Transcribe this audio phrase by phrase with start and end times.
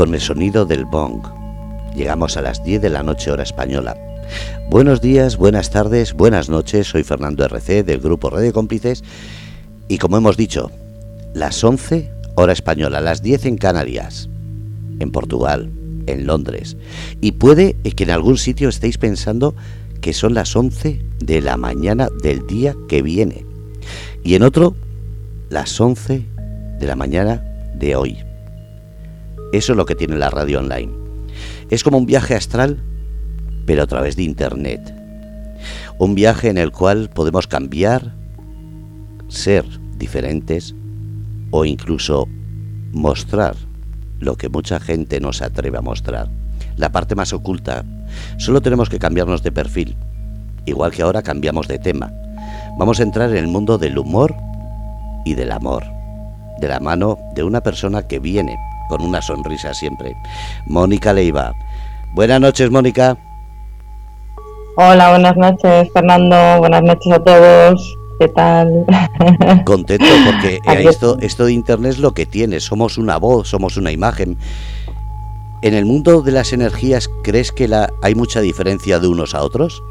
[0.00, 1.20] con el sonido del bong.
[1.94, 3.98] Llegamos a las 10 de la noche hora española.
[4.70, 6.86] Buenos días, buenas tardes, buenas noches.
[6.86, 9.04] Soy Fernando RC del grupo Radio Cómplices
[9.88, 10.70] y como hemos dicho,
[11.34, 14.30] las 11 hora española, las 10 en Canarias,
[15.00, 15.70] en Portugal,
[16.06, 16.78] en Londres.
[17.20, 19.54] Y puede que en algún sitio estéis pensando
[20.00, 23.44] que son las 11 de la mañana del día que viene.
[24.24, 24.74] Y en otro,
[25.50, 26.24] las 11
[26.78, 27.44] de la mañana
[27.74, 28.29] de hoy.
[29.52, 30.92] Eso es lo que tiene la radio online.
[31.70, 32.82] Es como un viaje astral,
[33.66, 34.94] pero a través de Internet.
[35.98, 38.14] Un viaje en el cual podemos cambiar,
[39.28, 39.64] ser
[39.96, 40.74] diferentes
[41.50, 42.28] o incluso
[42.92, 43.56] mostrar
[44.20, 46.30] lo que mucha gente no se atreve a mostrar.
[46.76, 47.84] La parte más oculta.
[48.38, 49.96] Solo tenemos que cambiarnos de perfil.
[50.64, 52.12] Igual que ahora cambiamos de tema.
[52.78, 54.34] Vamos a entrar en el mundo del humor
[55.24, 55.84] y del amor.
[56.60, 58.56] De la mano de una persona que viene
[58.90, 60.16] con una sonrisa siempre.
[60.66, 61.54] Mónica Leiva.
[62.12, 63.16] Buenas noches, Mónica.
[64.76, 66.58] Hola, buenas noches, Fernando.
[66.58, 67.96] Buenas noches a todos.
[68.18, 68.84] ¿Qué tal?
[69.64, 72.58] Contento porque esto, esto de Internet es lo que tiene.
[72.58, 74.36] Somos una voz, somos una imagen.
[75.62, 79.42] ¿En el mundo de las energías crees que la, hay mucha diferencia de unos a
[79.42, 79.82] otros?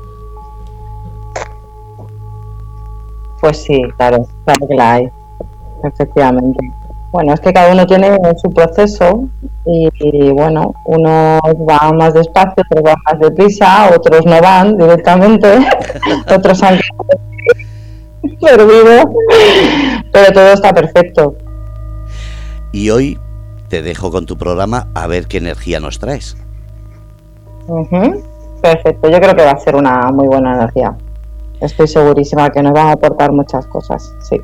[3.39, 5.09] Pues sí, claro, claro que la hay,
[5.85, 6.78] efectivamente.
[7.11, 9.27] Bueno, es que cada uno tiene su proceso
[9.65, 15.57] y, bueno, unos van más despacio, otros van más deprisa, otros no van directamente,
[16.35, 16.79] otros han
[18.39, 19.11] perdido,
[20.11, 21.35] pero todo está perfecto.
[22.71, 23.17] Y hoy
[23.69, 26.37] te dejo con tu programa a ver qué energía nos traes.
[28.61, 30.95] Perfecto, yo creo que va a ser una muy buena energía.
[31.59, 34.37] Estoy segurísima que nos van a aportar muchas cosas, sí.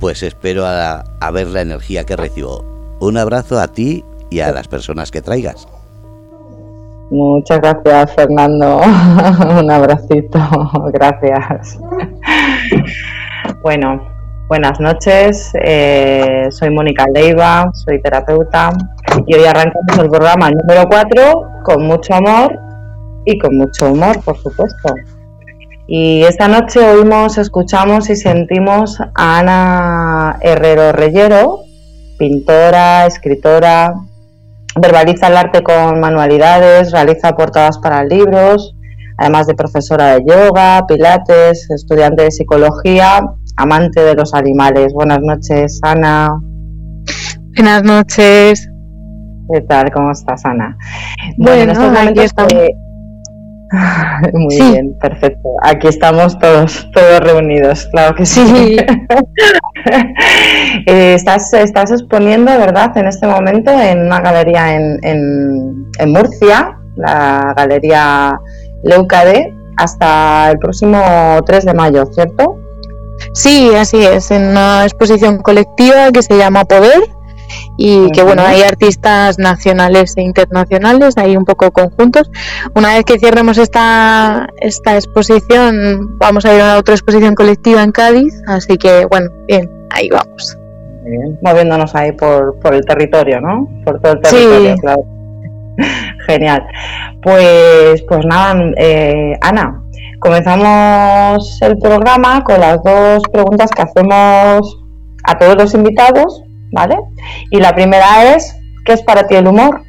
[0.00, 2.64] Pues espero a, ver la energía que recibo.
[3.00, 5.66] Un abrazo a ti y a las personas que traigas.
[7.10, 8.80] Muchas gracias, Fernando.
[9.60, 10.38] Un abracito.
[10.92, 11.78] Gracias.
[13.62, 14.02] Bueno,
[14.48, 15.52] buenas noches.
[15.62, 18.70] Eh, soy Mónica Leiva, soy terapeuta
[19.24, 22.58] y hoy arrancamos el programa número 4 con mucho amor
[23.24, 24.94] y con mucho humor, por supuesto.
[25.88, 31.60] Y esta noche oímos, escuchamos y sentimos a Ana Herrero Reyero,
[32.18, 33.94] pintora, escritora,
[34.80, 38.74] verbaliza el arte con manualidades, realiza portadas para libros,
[39.18, 43.20] además de profesora de yoga, pilates, estudiante de psicología,
[43.56, 44.92] amante de los animales.
[44.92, 46.30] Buenas noches, Ana.
[47.54, 48.68] Buenas noches.
[49.52, 49.92] ¿Qué tal?
[49.92, 50.76] ¿Cómo estás, Ana?
[51.38, 52.52] Bueno, en estos
[54.32, 55.48] Muy bien, perfecto.
[55.62, 58.76] Aquí estamos todos, todos reunidos, claro que sí.
[60.86, 67.54] Eh, estás, estás exponiendo, ¿verdad?, en este momento en una galería en, en, Murcia, la
[67.56, 68.38] galería
[68.82, 71.00] Leucade, hasta el próximo
[71.46, 72.58] 3 de mayo, ¿cierto?
[73.32, 77.15] Sí, así es, en una exposición colectiva que se llama Poder
[77.76, 82.30] y que bueno, hay artistas nacionales e internacionales, ahí un poco conjuntos.
[82.74, 87.92] Una vez que cierremos esta, esta exposición, vamos a ir a otra exposición colectiva en
[87.92, 90.56] Cádiz, así que bueno, bien, ahí vamos.
[91.04, 93.68] bien, moviéndonos ahí por, por el territorio, ¿no?
[93.84, 95.02] Por todo el territorio, claro.
[96.26, 96.66] Genial.
[97.22, 99.82] Pues, pues nada, eh, Ana,
[100.20, 104.78] comenzamos el programa con las dos preguntas que hacemos
[105.24, 106.42] a todos los invitados
[106.76, 106.98] ¿vale?
[107.50, 108.54] Y la primera es,
[108.84, 109.82] ¿qué es para ti el humor?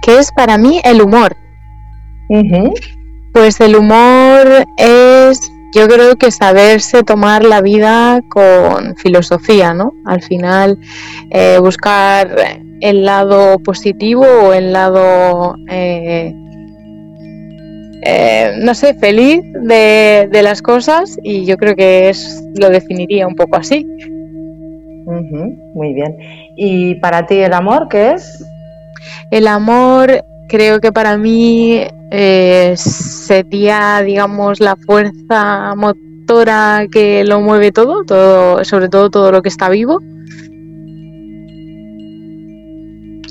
[0.00, 1.36] ¿Qué es para mí el humor?
[3.34, 9.92] Pues el humor es, yo creo que saberse tomar la vida con filosofía, ¿no?
[10.06, 10.78] Al final,
[11.30, 12.34] eh, buscar
[12.80, 16.34] el lado positivo o el lado, eh,
[18.04, 23.26] eh, no sé, feliz de, de, las cosas y yo creo que es, lo definiría
[23.28, 23.86] un poco así
[25.04, 26.16] muy bien.
[26.56, 28.44] ¿Y para ti el amor qué es?
[29.30, 31.80] El amor creo que para mí
[32.10, 39.42] eh, sería, digamos, la fuerza motora que lo mueve todo, todo, sobre todo todo lo
[39.42, 39.98] que está vivo.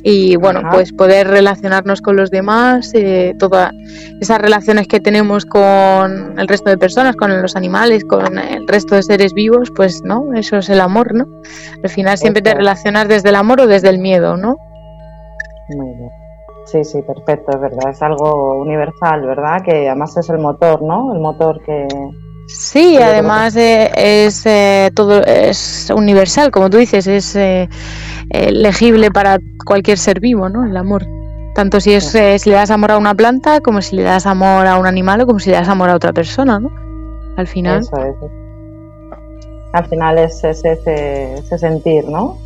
[0.04, 3.72] Y bueno, pues poder relacionarnos con los demás, eh, todas
[4.20, 8.96] esas relaciones que tenemos con el resto de personas, con los animales, con el resto
[8.96, 11.28] de seres vivos, pues no, eso es el amor, ¿no?
[11.84, 14.58] Al final siempre te relacionas desde el amor o desde el miedo, ¿no?
[15.76, 16.10] Muy bien.
[16.66, 19.62] Sí, sí, perfecto, es verdad, es algo universal, ¿verdad?
[19.64, 21.14] Que además es el motor, ¿no?
[21.14, 21.88] El motor que,
[22.48, 27.70] Sí, además eh, es eh, todo es universal, como tú dices, es eh,
[28.32, 30.66] legible para cualquier ser vivo, ¿no?
[30.66, 31.06] El amor.
[31.54, 34.26] Tanto si, es, eh, si le das amor a una planta, como si le das
[34.26, 36.72] amor a un animal o como si le das amor a otra persona, ¿no?
[37.36, 37.80] Al final.
[37.80, 38.16] Eso es.
[39.74, 42.38] Al final es, ese, ese, sentir, ¿no?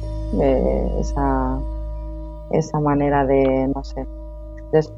[0.99, 1.57] esa,
[2.51, 4.05] esa manera de, no sé,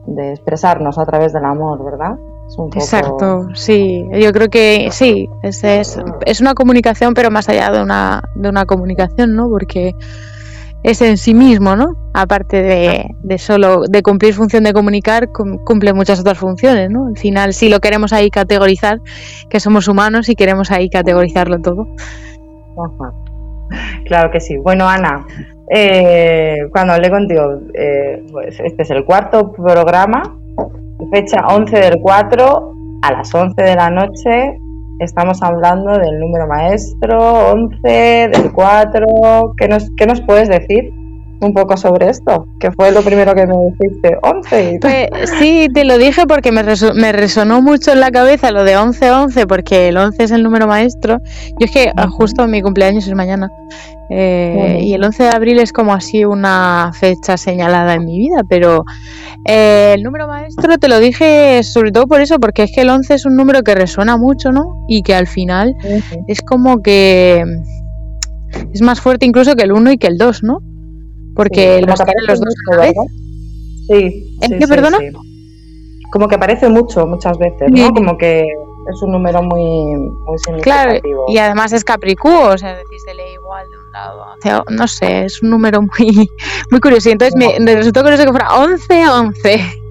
[0.07, 2.17] de, expresarnos a través del amor, ¿verdad?
[2.73, 7.81] Exacto, sí, yo creo que sí, es, es, es, una comunicación, pero más allá de
[7.81, 9.49] una, de una comunicación, ¿no?
[9.49, 9.93] Porque
[10.83, 11.95] es en sí mismo, ¿no?
[12.13, 17.07] Aparte de, de, solo de cumplir función de comunicar, cumple muchas otras funciones, ¿no?
[17.07, 18.99] Al final, si lo queremos ahí categorizar,
[19.49, 21.87] que somos humanos y queremos ahí categorizarlo todo.
[24.05, 24.57] Claro que sí.
[24.57, 25.25] Bueno, Ana,
[25.69, 30.37] eh, cuando hablé contigo, eh, pues este es el cuarto programa,
[31.11, 34.59] fecha 11 del 4 a las 11 de la noche.
[34.99, 39.05] Estamos hablando del número maestro 11 del 4.
[39.55, 40.91] ¿Qué nos, qué nos puedes decir?
[41.39, 44.79] Un poco sobre esto, que fue lo primero que me dijiste, 11.
[44.81, 46.63] Pues, sí, te lo dije porque me,
[46.95, 50.67] me resonó mucho en la cabeza lo de 11-11, porque el 11 es el número
[50.67, 51.19] maestro.
[51.59, 53.49] Yo es que justo mi cumpleaños es mañana.
[54.09, 58.41] Eh, y el 11 de abril es como así una fecha señalada en mi vida,
[58.47, 58.85] pero
[59.45, 62.89] eh, el número maestro te lo dije sobre todo por eso, porque es que el
[62.89, 64.85] 11 es un número que resuena mucho, ¿no?
[64.87, 65.75] Y que al final
[66.27, 67.43] es como que
[68.73, 70.59] es más fuerte incluso que el 1 y que el 2, ¿no?
[71.37, 72.55] Porque los los dos
[73.87, 74.37] Sí.
[74.41, 74.97] ¿En qué, perdona?
[76.11, 77.93] Como que aparece mucho muchas veces, ¿no?
[77.93, 78.45] Como que
[78.89, 80.61] es un número muy, muy significativo.
[80.63, 84.25] Claro, y además es capricúo, o sea, decir, se lee igual de un lado.
[84.41, 86.29] Sea, no sé, es un número muy,
[86.71, 87.09] muy curioso.
[87.09, 89.83] Y entonces me, resultó curioso que fuera 11-11.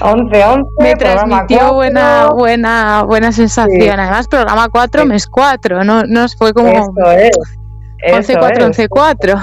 [0.00, 0.68] 11-11.
[0.78, 3.98] Me transmitió buena, buena, buena sensación.
[3.98, 6.68] Además, programa 4, mes 4, no, no fue como.
[6.68, 7.36] Eso es.
[8.02, 9.40] 11-4, 11-4.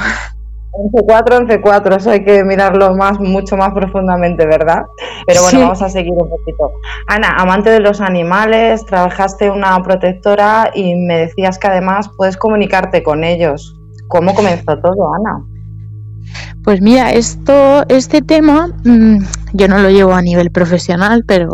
[0.71, 4.83] 11-4, 11-4, eso hay que mirarlo más, mucho más profundamente, ¿verdad?
[5.25, 6.71] Pero bueno, vamos a seguir un poquito.
[7.07, 13.03] Ana, amante de los animales, trabajaste una protectora y me decías que además puedes comunicarte
[13.03, 13.75] con ellos.
[14.07, 15.43] ¿Cómo comenzó todo, Ana?
[16.63, 19.17] Pues mira, esto, este tema, mm,
[19.53, 21.49] yo no lo llevo a nivel profesional, pero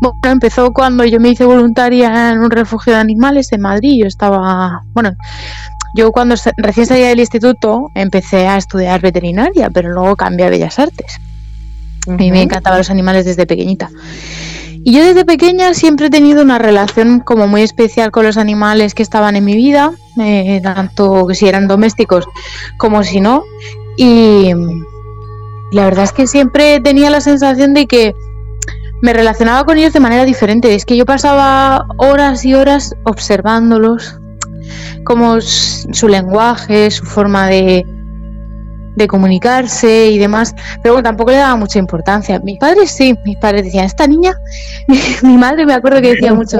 [0.00, 4.00] bueno, empezó cuando yo me hice voluntaria en un refugio de animales en Madrid.
[4.00, 5.12] Yo estaba, bueno,
[5.94, 10.78] yo cuando recién salí del instituto empecé a estudiar veterinaria, pero luego cambié a Bellas
[10.78, 11.20] Artes.
[12.08, 13.90] A mí me encantaban los animales desde pequeñita.
[14.84, 18.94] Y yo desde pequeña siempre he tenido una relación como muy especial con los animales
[18.94, 22.26] que estaban en mi vida, eh, tanto si eran domésticos
[22.78, 23.44] como si no.
[23.96, 24.50] Y
[25.70, 28.14] la verdad es que siempre tenía la sensación de que
[29.02, 30.74] me relacionaba con ellos de manera diferente.
[30.74, 34.18] Es que yo pasaba horas y horas observándolos,
[35.04, 37.84] como su lenguaje, su forma de,
[38.96, 42.38] de comunicarse y demás, pero bueno, tampoco le daba mucha importancia.
[42.40, 44.34] Mis padres sí, mis padres decían, esta niña,
[45.22, 46.58] mi, madre me acuerdo que decía mucho,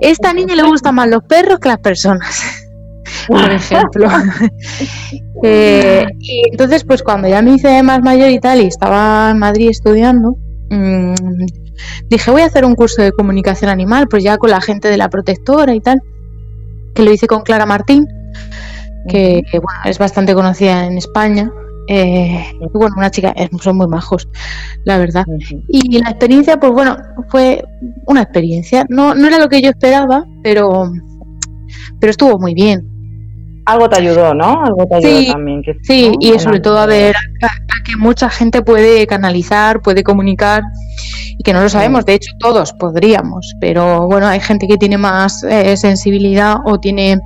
[0.00, 2.42] esta niña le gustan más los perros que las personas,
[3.26, 4.08] por ejemplo.
[5.46, 9.38] Eh, y entonces, pues cuando ya me hice más mayor y tal, y estaba en
[9.38, 10.38] Madrid estudiando,
[10.70, 11.12] mmm,
[12.08, 14.96] dije, voy a hacer un curso de comunicación animal, pues ya con la gente de
[14.96, 16.00] la protectora y tal
[16.94, 18.06] que lo hice con Clara Martín,
[19.08, 21.50] que, bueno, es bastante conocida en España.
[21.86, 24.26] Eh, y bueno, una chica, son muy majos,
[24.84, 25.24] la verdad.
[25.68, 26.96] Y la experiencia, pues bueno,
[27.28, 27.62] fue
[28.06, 28.86] una experiencia.
[28.88, 30.90] No, no era lo que yo esperaba, pero,
[32.00, 32.88] pero estuvo muy bien.
[33.66, 34.62] Algo te ayudó, ¿no?
[34.62, 35.62] Algo te ayudó también.
[35.82, 40.62] sí, y sobre todo a ver a, que mucha gente puede canalizar, puede comunicar
[41.36, 42.04] y que no lo sabemos.
[42.04, 47.20] De hecho, todos podríamos, pero bueno, hay gente que tiene más eh, sensibilidad o tiene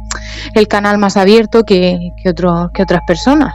[0.55, 3.55] el canal más abierto que, que, otro, que otras personas.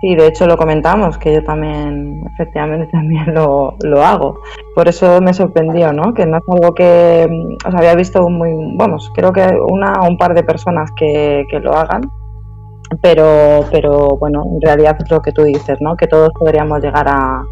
[0.00, 4.38] Sí, de hecho lo comentamos, que yo también, efectivamente, también lo, lo hago.
[4.74, 6.14] Por eso me sorprendió, ¿no?
[6.14, 7.28] Que no es algo que
[7.66, 11.58] os había visto muy, vamos, creo que una o un par de personas que, que
[11.58, 12.02] lo hagan,
[13.02, 15.96] pero, pero bueno, en realidad es lo que tú dices, ¿no?
[15.96, 17.42] Que todos podríamos llegar a,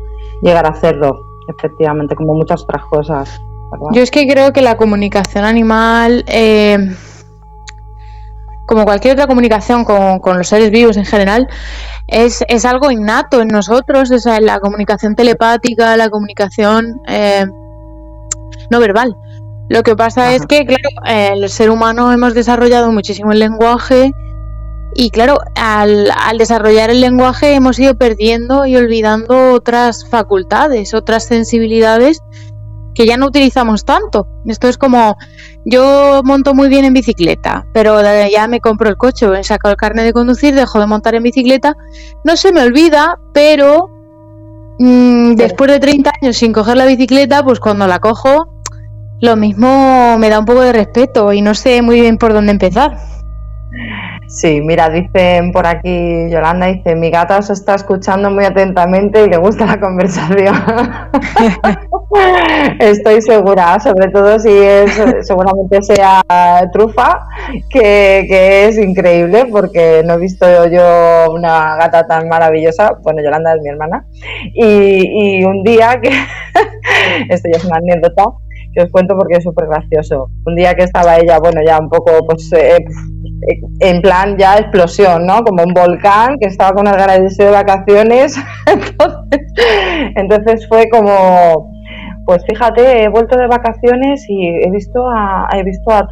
[0.40, 3.40] llegar a hacerlo efectivamente, como muchas otras cosas.
[3.92, 6.78] Yo es que creo que la comunicación animal, eh,
[8.66, 11.48] como cualquier otra comunicación con, los seres vivos en general,
[12.06, 17.44] es, es algo innato en nosotros, o sea, la comunicación telepática, la comunicación eh,
[18.70, 19.16] no verbal.
[19.68, 24.12] Lo que pasa es que, claro, el ser humano hemos desarrollado muchísimo el lenguaje
[24.96, 32.20] y claro, al, desarrollar el lenguaje hemos ido perdiendo y olvidando otras facultades, otras sensibilidades
[32.94, 34.26] que ya no utilizamos tanto.
[34.46, 35.16] Esto es como,
[35.66, 39.76] yo monto muy bien en bicicleta, pero ya me compro el coche, he sacado el
[39.76, 41.74] carnet de conducir, dejo de montar en bicicleta,
[42.24, 43.90] no se me olvida, pero
[44.78, 48.48] mm, después de 30 años sin coger la bicicleta, pues cuando la cojo,
[49.20, 52.52] lo mismo me da un poco de respeto y no sé muy bien por dónde
[52.52, 52.96] empezar.
[54.28, 59.28] Sí, mira, dicen por aquí, Yolanda dice, mi gata os está escuchando muy atentamente y
[59.28, 60.54] le gusta la conversación.
[62.80, 64.90] Estoy segura, sobre todo si es,
[65.22, 66.22] seguramente sea
[66.72, 67.20] trufa,
[67.70, 72.98] que, es increíble porque no he visto yo una gata tan maravillosa.
[73.02, 74.06] Bueno, Yolanda es mi hermana.
[74.54, 76.10] Y, y un día que,
[77.28, 78.24] esto ya es una anécdota,
[78.76, 80.28] que os cuento porque es súper gracioso.
[80.44, 82.84] Un día que estaba ella, bueno, ya un poco, pues, eh,
[83.80, 85.42] en plan ya explosión, ¿no?
[85.44, 88.36] Como un volcán que estaba con el ganas de vacaciones.
[90.16, 91.70] entonces, fue como,
[92.24, 96.08] pues fíjate, he vuelto de vacaciones y he visto a, he visto a,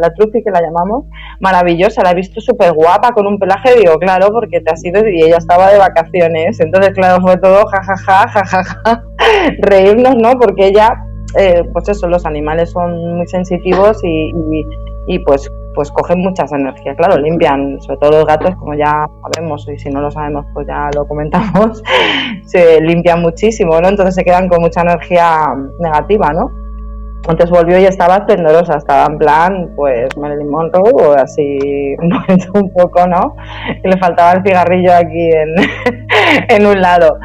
[0.00, 1.04] la Trufi, que la llamamos,
[1.40, 5.06] maravillosa, la he visto súper guapa, con un pelaje, digo, claro, porque te has ido
[5.06, 6.60] y ella estaba de vacaciones.
[6.60, 9.02] Entonces, claro, fue todo jajaja, jajaja,
[9.58, 10.38] reírnos, ¿no?
[10.38, 10.94] Porque ella,
[11.38, 14.64] eh, pues eso, los animales son muy sensitivos y, y
[15.20, 19.78] pues pues cogen muchas energías, claro, limpian, sobre todo los gatos, como ya sabemos, y
[19.78, 21.84] si no lo sabemos, pues ya lo comentamos,
[22.46, 23.88] se limpian muchísimo, ¿no?
[23.88, 25.46] Entonces se quedan con mucha energía
[25.78, 26.50] negativa, ¿no?
[27.18, 31.94] Entonces volvió y estaba esplendorosa, estaba en plan, pues Marilyn Monroe, o así,
[32.54, 33.36] un poco, ¿no?
[33.84, 35.54] Y le faltaba el cigarrillo aquí en,
[36.48, 37.18] en un lado.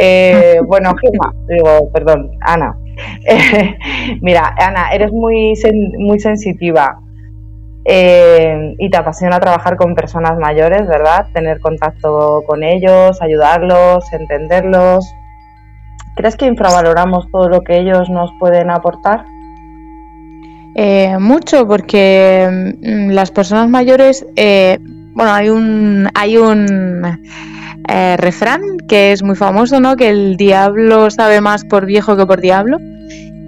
[0.00, 2.76] Eh, bueno, Gema, digo, perdón, Ana.
[4.20, 5.52] mira, Ana, eres muy,
[5.98, 6.98] muy sensitiva
[7.86, 11.26] eh, y te apasiona trabajar con personas mayores, ¿verdad?
[11.34, 15.04] Tener contacto con ellos, ayudarlos, entenderlos.
[16.16, 19.26] ¿Crees que infravaloramos todo lo que ellos nos pueden aportar?
[20.76, 24.78] Eh, mucho, porque mm, las personas mayores, eh,
[25.14, 27.20] bueno, hay un, hay un
[28.16, 29.94] refrán que es muy famoso, ¿no?
[29.96, 32.78] Que el diablo sabe más por viejo que por diablo.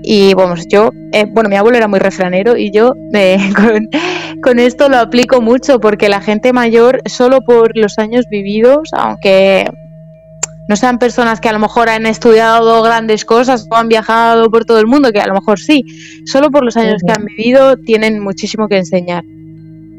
[0.02, 0.90] Y bueno, yo,
[1.32, 2.94] bueno, mi abuelo era muy refranero y yo
[4.42, 9.70] con, esto lo aplico mucho porque la gente mayor, solo por los años vividos, aunque
[10.68, 14.64] no sean personas que a lo mejor han estudiado grandes cosas o han viajado por
[14.64, 15.82] todo el mundo, que a lo mejor sí,
[16.24, 19.24] solo por los años que han vivido tienen muchísimo que enseñar.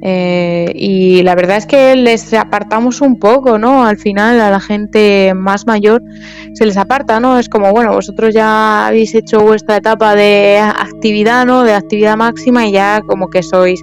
[0.01, 3.85] Eh, y la verdad es que les apartamos un poco, ¿no?
[3.85, 6.03] Al final a la gente más mayor
[6.53, 7.39] se les aparta, ¿no?
[7.39, 11.63] Es como, bueno, vosotros ya habéis hecho vuestra etapa de actividad, ¿no?
[11.63, 13.81] De actividad máxima y ya como que sois...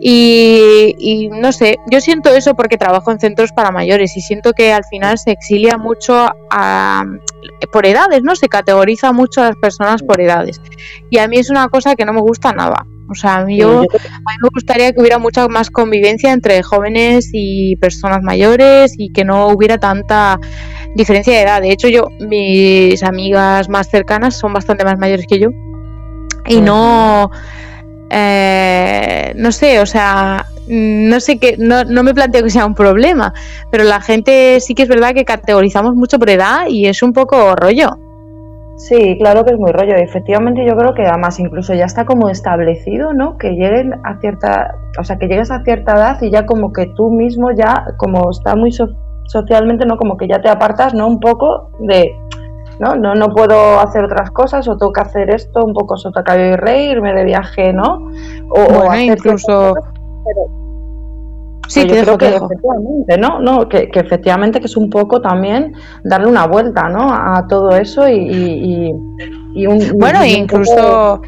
[0.00, 4.72] Y, no sé, yo siento eso porque trabajo en centros para mayores y siento que
[4.72, 6.28] al final se exilia mucho
[7.72, 8.36] por edades, ¿no?
[8.36, 10.60] Se categoriza mucho a las personas por edades.
[11.10, 12.86] Y a mí es una cosa que no me gusta nada.
[13.08, 16.62] O sea, a mí, yo, a mí me gustaría que hubiera mucha más convivencia entre
[16.62, 20.40] jóvenes y personas mayores y que no hubiera tanta
[20.94, 21.62] diferencia de edad.
[21.62, 25.50] De hecho, yo, mis amigas más cercanas son bastante más mayores que yo.
[26.48, 27.30] Y no,
[28.10, 32.74] eh, no sé, o sea, no sé qué, no, no me planteo que sea un
[32.74, 33.32] problema,
[33.70, 37.12] pero la gente sí que es verdad que categorizamos mucho por edad y es un
[37.12, 37.98] poco rollo.
[38.76, 39.94] Sí, claro que es muy rollo.
[39.96, 43.38] Efectivamente, yo creo que además incluso ya está como establecido, ¿no?
[43.38, 46.86] Que lleguen a cierta, o sea, que llegues a cierta edad y ya como que
[46.94, 48.70] tú mismo ya, como está muy
[49.24, 49.96] socialmente, ¿no?
[49.96, 51.08] Como que ya te apartas, ¿no?
[51.08, 52.12] Un poco de,
[52.78, 52.94] ¿no?
[52.96, 56.56] No, no puedo hacer otras cosas o tengo que hacer esto, un poco sotacayo y
[56.56, 58.10] reírme de viaje, ¿no?
[58.50, 59.74] O, bueno, incluso...
[61.68, 63.40] Sí, yo creo que efectivamente, ¿no?
[63.40, 65.72] no que, efectivamente que es un poco también
[66.04, 67.12] darle una vuelta, ¿no?
[67.12, 68.92] A todo eso y,
[69.66, 71.20] un, bueno, incluso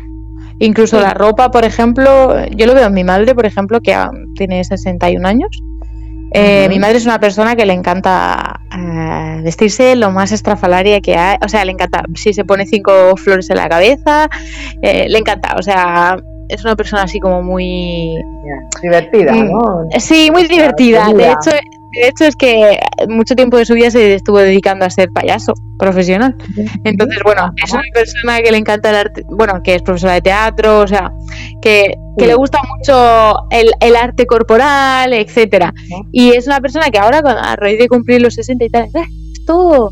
[0.61, 3.97] incluso la ropa, por ejemplo, yo lo veo en mi madre, por ejemplo, que
[4.37, 5.51] tiene 61 años.
[6.33, 11.17] Eh, mi madre es una persona que le encanta eh, vestirse lo más estrafalaria que
[11.17, 14.29] hay, o sea, le encanta, si se pone cinco flores en la cabeza,
[14.83, 16.17] eh, le encanta, o sea,
[16.49, 18.15] es una persona así como muy
[18.83, 19.87] divertida, mm, ¿no?
[19.99, 21.13] Sí, muy divertida.
[21.13, 21.51] De hecho,
[21.93, 22.79] de hecho es que
[23.09, 26.37] mucho tiempo de su vida se estuvo dedicando a ser payaso profesional.
[26.85, 30.23] Entonces, bueno, es una persona que le encanta el arte, bueno, que es profesora de
[30.23, 31.13] teatro, o sea,
[31.63, 35.73] que, le gusta mucho el, arte corporal, etcétera.
[36.13, 39.05] Y es una persona que ahora, a raíz de cumplir los 60 y tal, eh,
[39.33, 39.91] esto,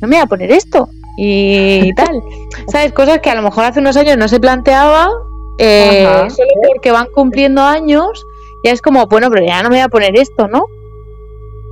[0.00, 0.88] no me voy a poner esto
[1.18, 2.22] y tal.
[2.68, 2.92] ¿Sabes?
[2.92, 5.10] Cosas que a lo mejor hace unos años no se planteaba
[5.58, 8.24] eh, solo porque van cumpliendo años,
[8.64, 10.64] ya es como, bueno, pero ya no me voy a poner esto, ¿no?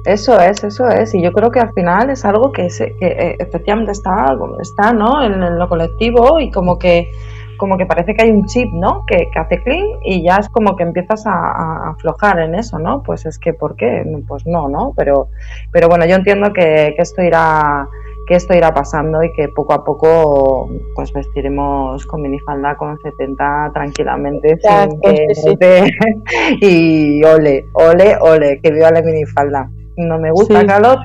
[0.05, 1.15] Eso es, eso es.
[1.15, 5.25] Y yo creo que al final es algo que, eh, efectivamente está, está ¿no?
[5.25, 7.11] En, lo colectivo y como que
[7.57, 9.05] como que parece que hay un chip, ¿no?
[9.07, 13.03] Que, hace clean y ya es como que empiezas a, aflojar en eso, ¿no?
[13.03, 14.05] Pues es que, ¿por qué?
[14.27, 14.93] Pues no, ¿no?
[14.97, 15.29] Pero,
[15.71, 17.89] pero bueno, yo entiendo que, esto irá
[18.27, 23.71] que esto irá pasando y que poco a poco pues vestiremos con minifalda con 70
[23.75, 24.59] tranquilamente
[26.61, 29.69] y ole, ole, ole, que viva la minifalda.
[29.97, 30.67] No me gusta sí.
[30.67, 30.97] que a los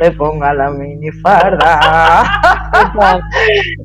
[0.00, 2.24] se ponga la minifarda.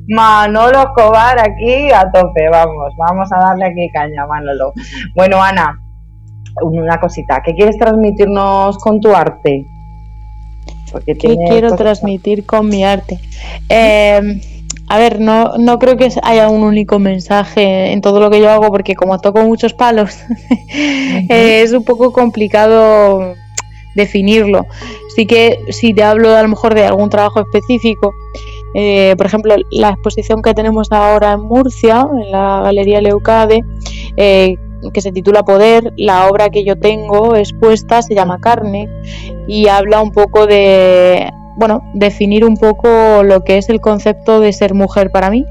[0.08, 4.72] Manolo Escobar aquí a tope, vamos, vamos a darle aquí caña, Manolo.
[5.14, 5.78] Bueno, Ana,
[6.62, 9.66] una cosita, ¿qué quieres transmitirnos con tu arte?
[11.06, 13.18] ¿Qué quiero transmitir con mi arte?
[13.68, 14.40] Eh,
[14.88, 18.50] a ver, no, no creo que haya un único mensaje en todo lo que yo
[18.50, 20.18] hago, porque como toco muchos palos,
[21.28, 23.34] es un poco complicado
[23.94, 24.66] definirlo.
[25.14, 28.12] Sí que si te hablo a lo mejor de algún trabajo específico,
[28.74, 33.64] eh, por ejemplo, la exposición que tenemos ahora en Murcia, en la Galería Leucade,
[34.16, 34.56] eh,
[34.92, 38.88] que se titula Poder, la obra que yo tengo expuesta se llama Carne
[39.46, 44.52] y habla un poco de, bueno, definir un poco lo que es el concepto de
[44.52, 45.46] ser mujer para mí.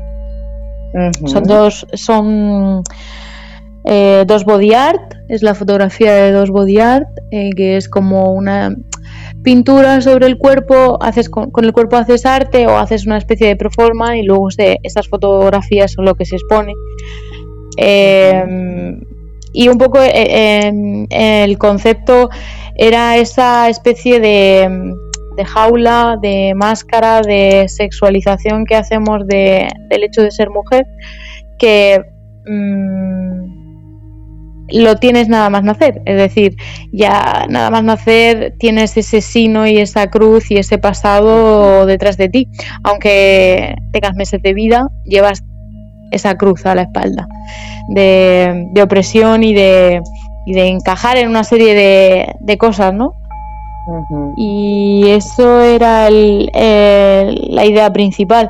[1.25, 2.83] Son dos, son
[3.86, 8.34] eh, dos body art, es la fotografía de dos body art, eh, que es como
[8.34, 8.75] una
[9.44, 13.56] pintura sobre el cuerpo, haces con, el cuerpo haces arte o haces una especie de
[13.58, 16.74] performance y luego se, estas fotografías son lo que se expone.
[17.78, 19.02] Em,
[19.52, 22.30] y un poco eh, em, el concepto
[22.75, 24.96] era esa especie de,
[25.46, 30.86] jaula, de máscara, de sexualización que hacemos de, del hecho de ser mujer,
[31.60, 32.02] que
[32.46, 33.52] mm,
[34.74, 36.56] lo tienes nada más nacer, es decir,
[36.92, 42.30] ya nada más nacer tienes ese sino y esa cruz y ese pasado detrás de
[42.30, 42.48] ti,
[42.84, 45.44] aunque tengas meses de vida, llevas
[46.12, 47.27] esa cruz a la espalda
[47.89, 50.01] de, opresión y de,
[50.46, 51.75] y de, encajar en una serie
[52.39, 53.13] de, cosas, ¿no?
[54.38, 58.50] Y eso era la idea principal.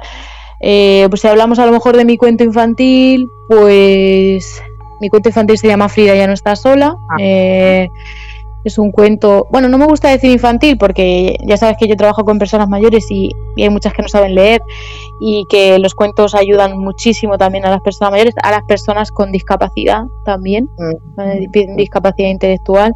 [0.65, 4.61] Eh, pues si hablamos a lo mejor de mi cuento infantil, pues
[5.03, 6.95] mi cuento infantil se llama Frida ya no está sola.
[7.09, 7.17] Ah.
[7.19, 7.89] Eh,
[8.63, 12.23] es un cuento, bueno, no me gusta decir infantil porque ya sabes que yo trabajo
[12.23, 14.61] con personas mayores y, hay muchas que no saben leer
[15.19, 19.33] y que los cuentos ayudan muchísimo también a las personas mayores, a las personas con
[19.33, 21.75] discapacidad también, mm.
[21.75, 22.93] discapacidad intelectual.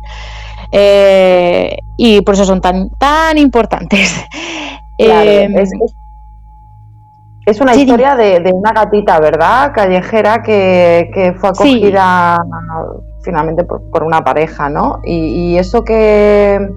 [0.71, 4.09] Eh, y por eso son tan, tan importantes.
[4.99, 5.69] Eh, es
[7.61, 9.71] una historia de, una gatita, ¿verdad?
[9.73, 12.37] Callejera que, fue acogida
[13.21, 14.99] finalmente por, una pareja, ¿no?
[15.05, 16.69] Y, eso que,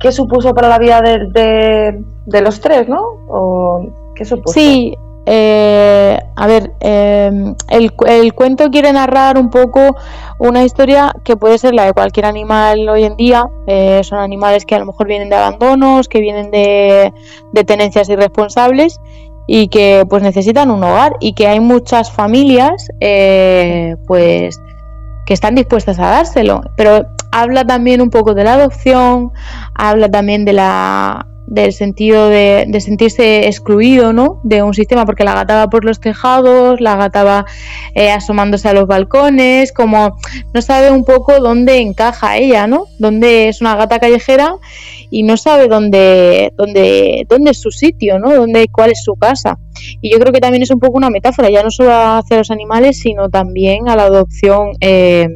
[0.00, 3.00] ¿qué supuso para la vida de, los tres, ¿no?
[3.28, 4.54] ¿O ¿Qué supuso?
[4.54, 9.94] Sí, eh, a ver, em, el, cuento quiere narrar un poco
[10.38, 13.46] una historia que puede ser la de cualquier animal hoy en día.
[13.68, 17.14] Eh, son animales que a lo mejor vienen de abandonos, que vienen de,
[17.52, 19.00] de tenencias irresponsables
[19.52, 24.60] y que pues necesitan un hogar y que hay muchas familias eh, pues
[25.26, 26.62] que están dispuestas a dárselo.
[26.76, 29.32] Pero habla también un poco de la adopción
[29.74, 34.40] habla también de la del sentido de, sentirse excluido ¿no?
[34.44, 37.44] de un sistema, porque la gata va por los tejados, la gata va
[37.96, 40.16] eh, asomándose a los balcones, como
[40.54, 42.84] no sabe un poco dónde encaja ella, ¿no?
[43.00, 44.54] Dónde es una gata callejera
[45.10, 48.32] y no sabe dónde, dónde, dónde es su sitio, ¿no?
[48.32, 49.58] Dónde, cuál es su casa.
[50.00, 52.52] Y yo creo que también es un poco una metáfora, ya no solo hacia los
[52.52, 54.70] animales, sino también a la adopción.
[54.80, 55.26] Eh,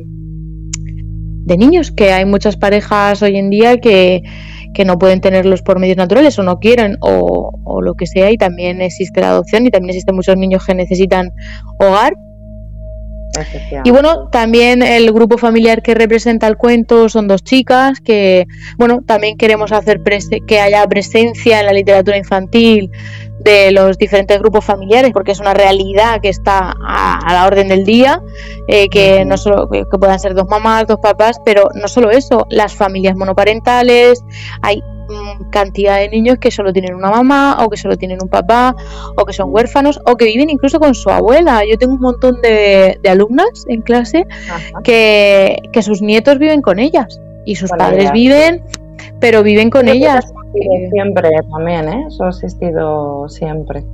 [1.46, 4.22] de niños, que hay muchas parejas hoy en día que,
[4.75, 8.31] que no pueden tenerlos por medios naturales o no quieren o, o, lo que sea
[8.31, 11.33] y también existe la adopción y también existen muchos niños que necesitan
[11.79, 12.15] hogar.
[13.85, 18.47] Y bueno, también el grupo familiar que representa el cuento son dos chicas que,
[18.79, 20.01] bueno, también queremos hacer
[20.47, 22.91] que haya presencia en la literatura infantil
[23.45, 27.85] de los diferentes grupos familiares, porque es una realidad que está a, la orden del
[27.85, 28.23] día,
[28.67, 32.47] eh, que no solo que, puedan ser dos mamás, dos papás, pero no solo eso,
[32.49, 34.25] las familias monoparentales,
[34.63, 38.29] hay mm, cantidad de niños que solo tienen una mamá o que solo tienen un
[38.29, 38.75] papá
[39.17, 41.63] o que son huérfanos o que viven incluso con su abuela.
[41.71, 44.27] Yo tengo un montón de, alumnas en clase
[44.83, 48.65] que, que, sus nietos viven con ellas y sus padres viven
[49.21, 50.27] pero viven con ellas.
[50.90, 52.05] Siempre también, ¿eh?
[52.09, 53.85] Eso ha existido siempre.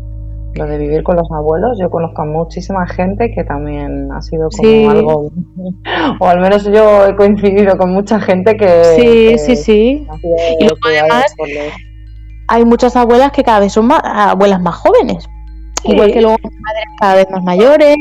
[0.54, 1.78] lo de vivir con los abuelos.
[1.80, 5.30] Yo conozco a muchísima gente que también ha sido como algo,
[6.20, 8.84] o al menos yo he coincidido con mucha gente que...
[8.96, 10.06] Sí, sí, sí.
[10.58, 11.34] Y luego además
[12.50, 15.28] hay muchas abuelas que cada vez son más, abuelas más jóvenes.
[15.84, 17.96] Igual que luego madres cada vez más mayores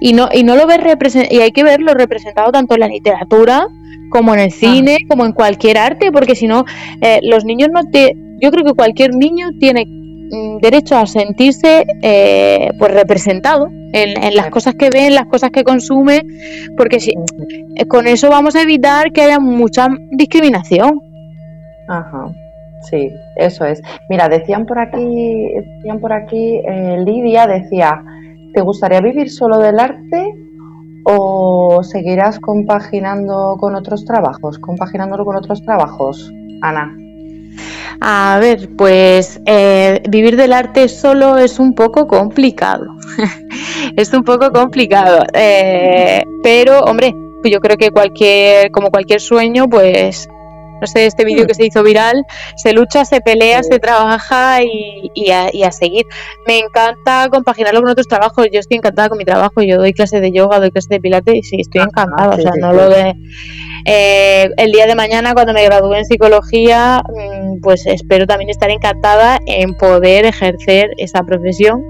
[0.00, 0.80] y no y no lo ves
[1.30, 3.66] y hay que verlo representado tanto en la literatura
[4.10, 6.64] como en el cine, como en cualquier arte, porque si no
[7.00, 9.86] eh, los niños no te yo creo que cualquier niño tiene
[10.32, 15.50] Mm, derecho a sentirse eh, pues representado en, las cosas que ve, en las cosas
[15.50, 16.22] que consume,
[16.74, 17.12] porque si,
[17.76, 20.98] eh, con eso vamos a evitar que haya mucha discriminación.
[21.86, 22.32] Ajá.
[22.82, 23.80] Sí, eso es.
[24.08, 28.02] Mira, decían por aquí, decían por aquí, eh, Lidia decía,
[28.52, 30.34] ¿te gustaría vivir solo del arte
[31.04, 36.96] o seguirás compaginando con otros trabajos, compaginándolo con otros trabajos, Ana?
[38.00, 42.86] A ver, pues eh, vivir del arte solo es un poco complicado.
[43.96, 45.24] es un poco complicado.
[45.34, 47.14] Eh, pero, hombre,
[47.44, 50.28] yo creo que cualquier, como cualquier sueño, pues
[50.82, 55.30] no sé, este vídeo que se hizo viral, se lucha, se pelea, se trabaja y,
[55.30, 56.06] a, seguir.
[56.44, 60.20] Me encanta compaginarlo con otros trabajos, yo estoy encantada con mi trabajo, yo doy clases
[60.20, 63.14] de yoga, doy clases de pilates y sí, estoy encantada, o sea, no lo de...
[63.84, 68.70] Eh, el día de mañana, cuando me gradúe en psicología, mm, pues espero también estar
[68.70, 71.84] encantada en poder ejercer esa profesión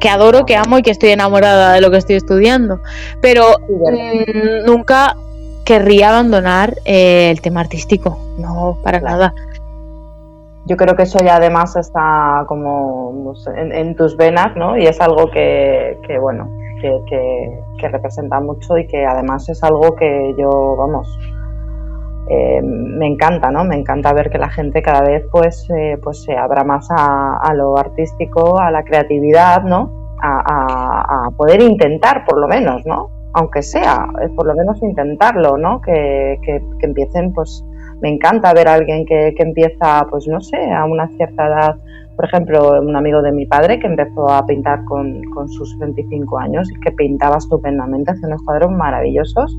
[0.00, 2.80] que adoro, que amo y que estoy enamorada de lo que estoy estudiando.
[3.20, 5.16] Pero mm, nunca
[5.66, 9.34] querría abandonar eh, el tema artístico, no, para nada.
[10.64, 14.76] Yo creo que eso ya además está como en, tus venas, ¿no?
[14.76, 16.48] Y es algo que, que bueno,
[16.80, 21.08] que, representa mucho y que además es algo que yo, vamos,
[22.28, 23.64] eh, me encanta, ¿no?
[23.64, 27.52] Me encanta ver que la gente cada vez pues, eh, pues se abra más a,
[27.54, 30.16] lo artístico, a la creatividad, ¿no?
[30.22, 33.15] A, poder intentar, por lo menos, ¿no?
[33.36, 35.80] Aunque sea, por lo menos intentarlo, ¿no?
[35.80, 37.64] Que, que, empiecen, pues,
[38.00, 41.76] me encanta ver a alguien que, que empieza, pues, no sé, a una cierta edad
[42.16, 46.70] por ejemplo, un amigo de mi padre que empezó a pintar con, sus 25 años
[46.72, 49.56] y que pintaba estupendamente, hacía unos cuadros maravillosos.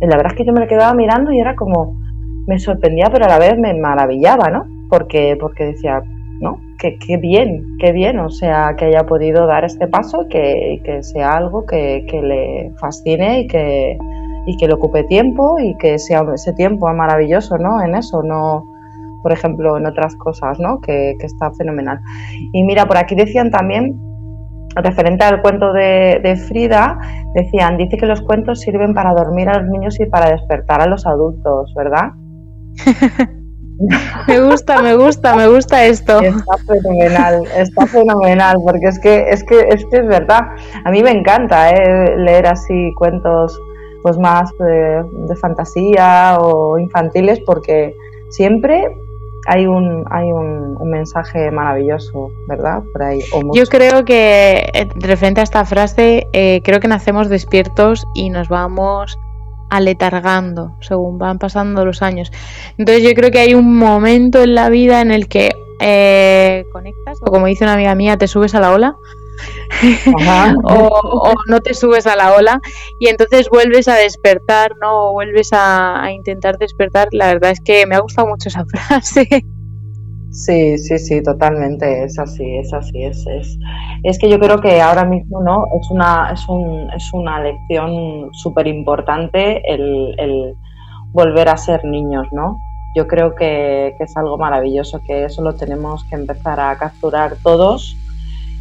[0.00, 1.98] Y la verdad es que yo me quedaba mirando y era como,
[2.46, 4.66] me sorprendía, pero a la vez me maravillaba, ¿no?
[4.88, 6.00] Porque, porque decía,
[6.40, 6.60] ¿no?
[6.80, 11.32] Que, bien, qué bien, o sea, que haya podido dar este paso, que, que sea
[11.32, 13.98] algo que, que, le fascine y que,
[14.46, 17.82] y que le ocupe tiempo y que sea ese tiempo maravilloso, ¿no?
[17.82, 18.64] En eso, no,
[19.22, 20.80] por ejemplo, en otras cosas, ¿no?
[20.80, 22.00] Que, está fenomenal.
[22.52, 23.98] Y mira, por aquí decían también,
[24.76, 26.98] referente al cuento de, Frida,
[27.34, 30.86] decían, dice que los cuentos sirven para dormir a los niños y para despertar a
[30.86, 32.12] los adultos, ¿verdad?
[34.26, 36.20] me gusta, me gusta, me gusta esto.
[36.20, 40.40] Está fenomenal, está fenomenal, porque es que es que es que es verdad.
[40.84, 42.16] A mí me encanta ¿eh?
[42.16, 43.58] leer así cuentos
[44.02, 47.94] pues más de, de fantasía o infantiles porque
[48.30, 48.96] siempre
[49.46, 52.82] hay un, hay un, mensaje maravilloso, ¿verdad?
[52.92, 53.20] Por ahí.
[53.54, 58.48] Yo creo que, eh, referente a esta frase, eh, creo que nacemos despiertos y nos
[58.48, 59.18] vamos
[59.70, 62.30] aletargando según van pasando los años.
[62.76, 67.18] Entonces yo creo que hay un momento en la vida en el que eh, conectas,
[67.22, 68.96] o como dice una amiga mía, te subes a la ola
[70.64, 72.60] o, no te subes a la ola
[72.98, 75.08] y entonces vuelves a despertar, ¿no?
[75.08, 77.08] O vuelves a, intentar despertar.
[77.12, 79.44] La verdad es que me ha gustado mucho esa frase.
[80.30, 83.58] Sí, sí, sí, totalmente, es así, es así, es, es,
[84.04, 85.66] es que yo creo que ahora mismo, ¿no?
[85.80, 90.54] Es una, es un, es una lección súper importante el, el,
[91.12, 92.58] volver a ser niños, ¿no?
[92.94, 97.36] Yo creo que, que, es algo maravilloso, que eso lo tenemos que empezar a capturar
[97.42, 97.96] todos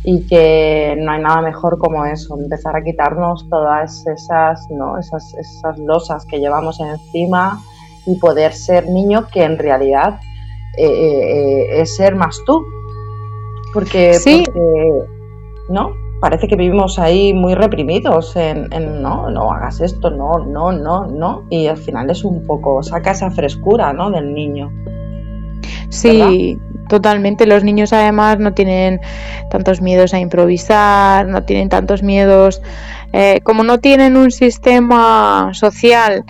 [0.03, 4.97] y que no hay nada mejor como eso, empezar a quitarnos todas esas, ¿no?
[4.97, 7.62] esas, esas losas que llevamos encima
[8.08, 10.19] y poder ser niño que en realidad
[10.85, 12.65] eh, eh, es ser más tú.
[13.73, 14.43] Porque, sí.
[15.69, 15.93] ¿no?
[16.19, 18.67] Parece que vivimos ahí muy reprimidos en,
[19.01, 21.45] no, no hagas esto, no, no, no, no.
[21.49, 24.09] Y al final es un poco, saca esa frescura, ¿no?
[24.11, 24.71] Del niño.
[25.89, 28.99] Sí, Totalmente, los niños además no tienen
[29.51, 32.63] tantos miedos a improvisar, no tienen tantos miedos,
[33.13, 36.25] eh, como no tienen un sistema social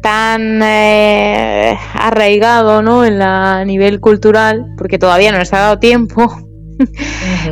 [0.00, 3.04] tan eh, arraigado ¿no?
[3.04, 6.30] en la, a nivel cultural, porque todavía no les ha dado tiempo,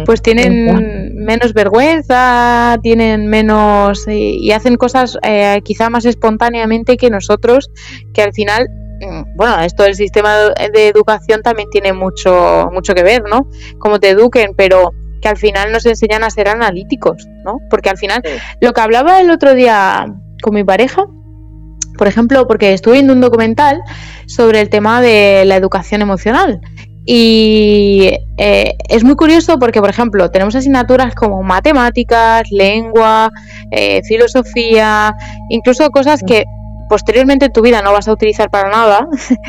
[0.07, 7.71] pues tienen menos vergüenza, tienen menos y, hacen cosas eh, quizá más espontáneamente que nosotros,
[8.15, 8.69] que al final
[9.01, 10.37] Mm, bueno, esto del sistema
[10.73, 13.49] de educación también tiene mucho, mucho que ver, ¿no?
[13.79, 17.59] Cómo te eduquen, pero que al final nos enseñan a ser analíticos, ¿no?
[17.69, 18.23] Porque al final,
[18.61, 20.07] lo que hablaba el otro día
[20.43, 21.05] con mi pareja,
[21.97, 23.81] por ejemplo, porque estuve viendo un documental
[24.27, 26.61] sobre el tema de la educación emocional.
[27.09, 33.31] Y eh, es muy curioso porque, por ejemplo, tenemos asignaturas como matemáticas, lengua,
[33.71, 35.15] eh, filosofía,
[35.49, 36.45] incluso cosas que
[36.89, 39.07] posteriormente en tu vida no vas a utilizar para nada,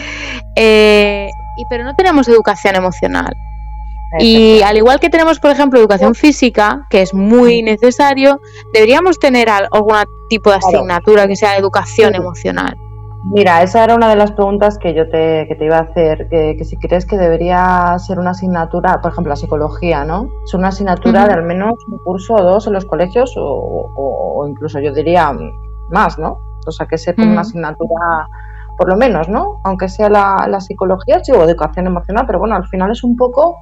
[0.55, 3.33] eh, y, pero no tenemos educación emocional.
[4.19, 8.39] Y al igual que tenemos, por ejemplo, educación física, que es muy necesario,
[8.73, 9.95] deberíamos tener algún
[10.29, 12.77] tipo de asignatura que sea educación emocional.
[13.23, 16.29] Mira, esa era una de las preguntas que yo te, que te iba a hacer,
[16.29, 20.29] que, si crees que debería ser una asignatura, por ejemplo, la psicología, ¿no?
[20.45, 24.79] Es una asignatura de al menos un curso o dos en los colegios o, incluso
[24.79, 25.35] yo diría
[25.89, 26.39] más, ¿no?
[26.65, 28.27] O sea, que sea una asignatura
[28.77, 29.59] por lo menos, ¿no?
[29.63, 33.15] Aunque sea la, la psicología, sí, o educación emocional, pero bueno, al final es un
[33.17, 33.57] poco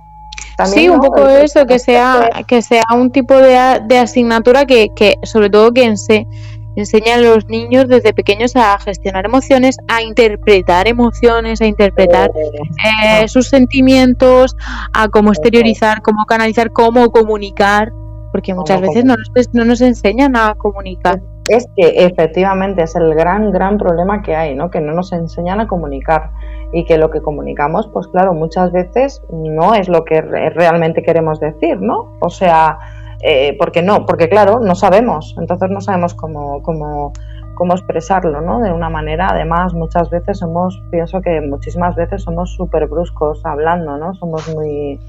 [0.64, 5.18] sí, un poco eso, que sea, que sea un tipo de, de asignatura que, que,
[5.24, 6.28] sobre todo que ense,
[6.76, 13.28] enseña a los niños desde pequeños a gestionar emociones, a interpretar emociones, a interpretar eh,
[13.28, 14.56] sus sentimientos,
[14.94, 17.92] a cómo exteriorizar, cómo canalizar, cómo comunicar,
[18.32, 21.22] porque muchas veces no nos, no nos enseñan a comunicar.
[21.48, 24.72] Es que efectivamente es el gran, gran problema que hay, ¿no?
[24.72, 26.32] Que no nos enseñan a comunicar
[26.74, 31.40] y que lo que comunicamos, pues claro, muchas veces no es lo que realmente queremos
[31.40, 32.18] decir, ¿no?
[32.20, 32.78] O sea,
[33.22, 37.14] eh, porque no, porque claro, no sabemos, entonces no sabemos cómo, cómo,
[37.56, 38.60] cómo expresarlo, ¿no?
[38.60, 43.98] De una manera, además, muchas veces somos, pienso que muchísimas veces somos súper bruscos hablando,
[43.98, 44.14] ¿no?
[44.16, 45.00] Somos muy,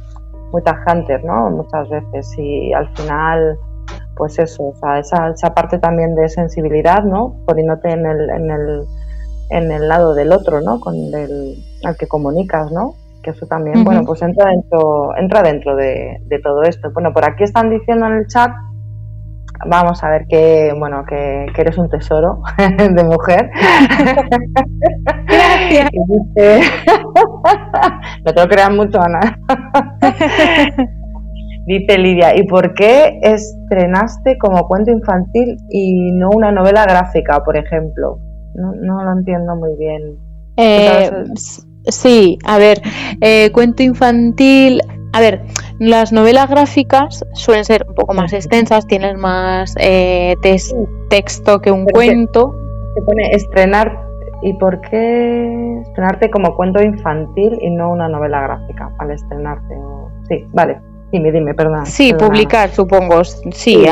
[0.53, 1.51] muy tajantes, ¿no?
[1.51, 3.59] Muchas veces y al final,
[4.17, 7.37] pues eso, o sea, esa, esa parte también de sensibilidad, ¿no?
[7.47, 8.87] Poniéndote en el, en el
[9.51, 10.81] en el lado del otro, ¿no?
[10.81, 12.95] Con el al que comunicas, ¿no?
[13.27, 16.93] Que eso también, bueno, pues entra dentro, entra dentro de, todo esto.
[16.95, 18.53] Bueno, por aquí están diciendo en el chat,
[19.69, 23.51] vamos a ver que, bueno, que, eres un tesoro de mujer.
[25.27, 25.91] Gracias.
[28.25, 29.41] no te lo creas mucho, Ana.
[31.67, 37.57] Dice Lidia, ¿y por qué estrenaste como cuento infantil y no una novela gráfica, por
[37.57, 38.21] ejemplo?
[38.55, 40.17] No, no lo entiendo muy bien.
[40.57, 41.11] Eh,
[41.87, 42.83] sí, a ver,
[43.21, 44.81] eh, cuento infantil.
[45.13, 45.43] A ver,
[45.79, 50.37] las novelas gráficas suelen ser un poco más extensas, tienen más eh,
[51.09, 52.55] texto que un cuento.
[52.95, 54.07] Se pone estrenar.
[54.43, 59.75] ¿Y por qué estrenarte como cuento infantil y no una novela gráfica al estrenarte?
[60.29, 60.79] Sí, vale.
[61.11, 61.87] Dime, dime, perdón.
[61.87, 63.25] Sí, publicar, supongo.
[63.25, 63.87] Sí,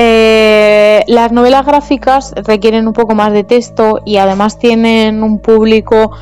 [0.00, 6.12] eh, las novelas gráficas requieren un poco más de texto y además tienen un público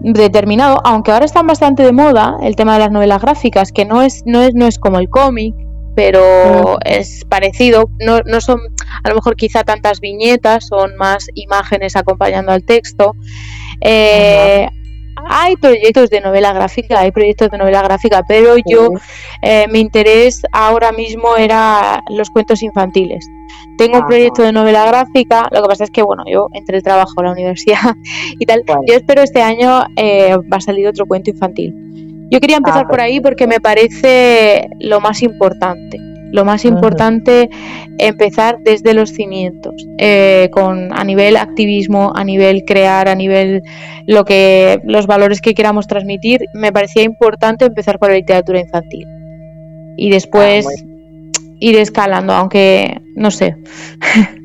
[0.00, 4.02] determinado, aunque ahora están bastante de moda el tema de las novelas gráficas, que no
[4.02, 5.54] es, no es, no es como el cómic,
[5.94, 7.88] pero es parecido.
[8.00, 8.58] No, no, son
[9.04, 13.14] a lo mejor quizá tantas viñetas, son más imágenes acompañando al texto.
[13.80, 14.66] Eh,
[15.28, 18.90] hay proyectos de novela gráfica, hay proyectos de novela gráfica, pero yo
[19.42, 23.28] eh, mi interés ahora mismo era los cuentos infantiles.
[23.78, 26.82] Tengo un proyecto de novela gráfica, lo que pasa es que, bueno, yo entre el
[26.82, 27.96] trabajo, la universidad
[28.38, 31.74] y tal, yo espero este año eh, va a salir otro cuento infantil.
[32.30, 37.48] Yo quería empezar ah, por ahí porque me parece lo más importante lo más importante,
[37.98, 43.62] empezar desde los cimientos, eh, con a nivel activismo, a nivel crear, a nivel
[44.06, 46.46] lo que los valores que queramos transmitir.
[46.54, 49.06] Me parecía importante empezar por la literatura infantil
[49.96, 50.84] y después ah,
[51.60, 53.56] ir escalando, aunque no sé.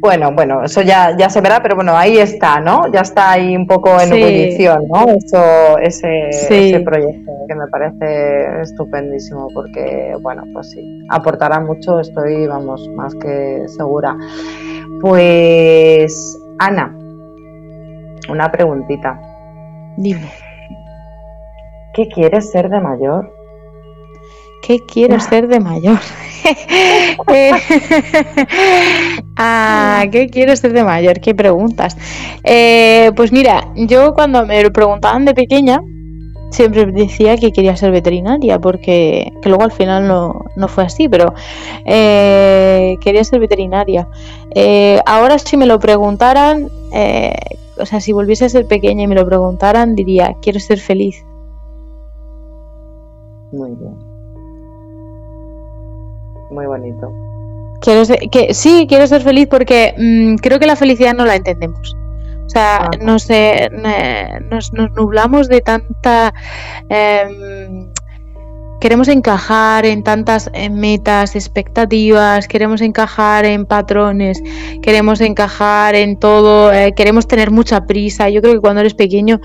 [0.00, 2.90] Bueno, bueno, eso ya, ya se verá, pero bueno, ahí está, ¿no?
[2.92, 5.06] Ya está ahí un poco en ebullición, ¿no?
[5.08, 12.46] Eso, ese, ese proyecto que me parece estupendísimo porque, bueno, pues sí, aportará mucho, estoy,
[12.46, 14.16] vamos, más que segura.
[15.00, 16.94] Pues, Ana,
[18.28, 19.20] una preguntita.
[19.96, 20.30] Dime.
[21.92, 23.37] ¿Qué quieres ser de mayor?
[24.68, 25.98] ¿Qué quiero ser de mayor?
[29.38, 31.20] ah, ¿Qué quiero ser de mayor?
[31.20, 31.96] ¿Qué preguntas?
[32.44, 35.80] Eh, pues mira, yo cuando me lo preguntaban de pequeña,
[36.50, 41.32] siempre decía que quería ser veterinaria, porque que luego al final no, fue así, pero
[41.86, 44.06] eh, quería ser veterinaria.
[44.54, 46.68] Eh, ahora si me lo preguntaran,
[47.80, 51.24] o sea, si volviese a ser pequeña y me lo preguntaran, diría, quiero ser feliz.
[53.50, 54.07] Muy bien
[56.50, 57.12] muy bonito.
[57.80, 61.94] Quiero que, sí, quiero ser feliz porque mm, creo que la felicidad no la entendemos.
[62.46, 63.28] O sea, nos,
[64.50, 66.32] nos, nublamos de tanta...
[66.88, 67.92] Em,
[68.80, 74.42] queremos encajar en tantas metas, expectativas, queremos encajar en patrones,
[74.82, 78.28] queremos encajar en todo, eh, queremos tener mucha prisa.
[78.28, 79.40] Yo creo que cuando eres pequeño,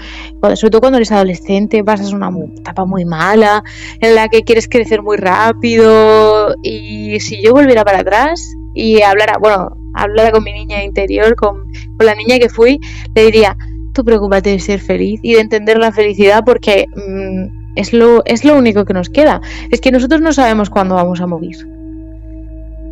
[0.55, 3.63] sobre todo cuando eres adolescente, pasas una etapa muy mala
[3.99, 6.55] en la que quieres crecer muy rápido.
[6.61, 11.63] Y si yo volviera para atrás y hablara, bueno, hablara con mi niña interior, con,
[11.99, 12.79] la niña que fui,
[13.15, 13.57] le diría,
[13.93, 16.85] tú preocúpate de ser feliz y de entender la felicidad porque...
[16.95, 19.41] Mm, es lo, es lo único que nos queda.
[19.71, 21.55] Es que nosotros no sabemos cuándo vamos a morir.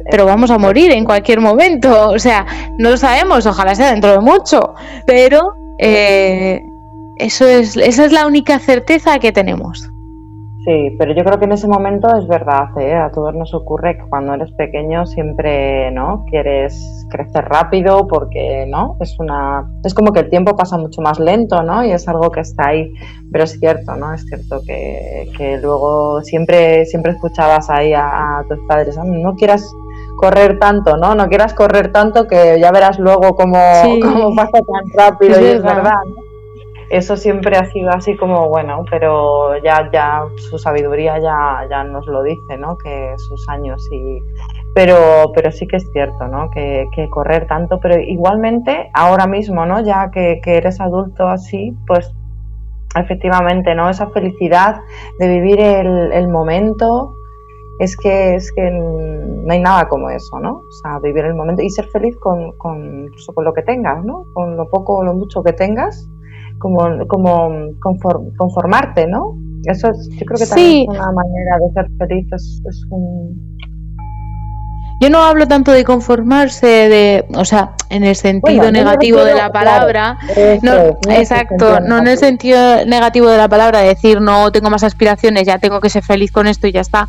[0.10, 2.10] Pero vamos a morir en cualquier momento.
[2.10, 2.46] O sea,
[2.78, 4.74] no lo sabemos, ojalá sea dentro de mucho.
[5.06, 6.62] Pero eh,
[7.18, 9.90] eso es, esa es la única certeza que tenemos.
[10.64, 12.94] Sí, pero yo creo que en ese momento es verdad, ¿eh?
[12.94, 16.24] a todos nos ocurre que cuando eres pequeño siempre, ¿no?
[16.30, 18.96] Quieres crecer rápido porque, ¿no?
[19.00, 21.84] Es una, es como que el tiempo pasa mucho más lento, ¿no?
[21.84, 22.94] Y es algo que está ahí,
[23.32, 24.14] pero es cierto, ¿no?
[24.14, 29.68] Es cierto que, que luego siempre, siempre escuchabas ahí a, tus padres, ah, no quieras
[30.18, 31.16] correr tanto, ¿no?
[31.16, 33.58] No quieras correr tanto que ya verás luego cómo,
[34.00, 36.21] cómo pasa tan rápido y es verdad, ¿no?
[36.92, 42.06] Eso siempre ha sido así como bueno, pero ya, ya su sabiduría ya, ya nos
[42.06, 42.78] lo dice, ¿no?
[42.78, 44.20] Que sus años y
[44.74, 46.50] pero, pero sí que es cierto, ¿no?
[46.50, 49.82] Que, correr tanto, pero igualmente ahora mismo, ¿no?
[49.82, 52.14] Ya que, eres adulto así, pues
[52.96, 53.90] efectivamente, ¿no?
[53.90, 54.82] Esa felicidad
[55.20, 57.16] de vivir el, momento,
[57.80, 60.64] es que es que no hay nada como eso, ¿no?
[60.68, 64.26] O sea, vivir el momento y ser feliz con, con, con lo que tengas, ¿no?
[64.34, 66.10] Con lo poco o lo mucho que tengas,
[66.62, 67.50] como, como
[68.38, 69.36] conformarte, ¿no?
[69.66, 73.52] Eso es, yo creo que también es una manera de ser feliz, es un,
[75.02, 79.52] yo no hablo tanto de conformarse, de, o sea, en el sentido negativo de la
[79.52, 80.20] palabra.
[80.62, 84.84] no, exacto, no en el sentido negativo de la palabra, de decir no tengo más
[84.84, 87.08] aspiraciones, ya tengo que ser feliz con esto y ya está.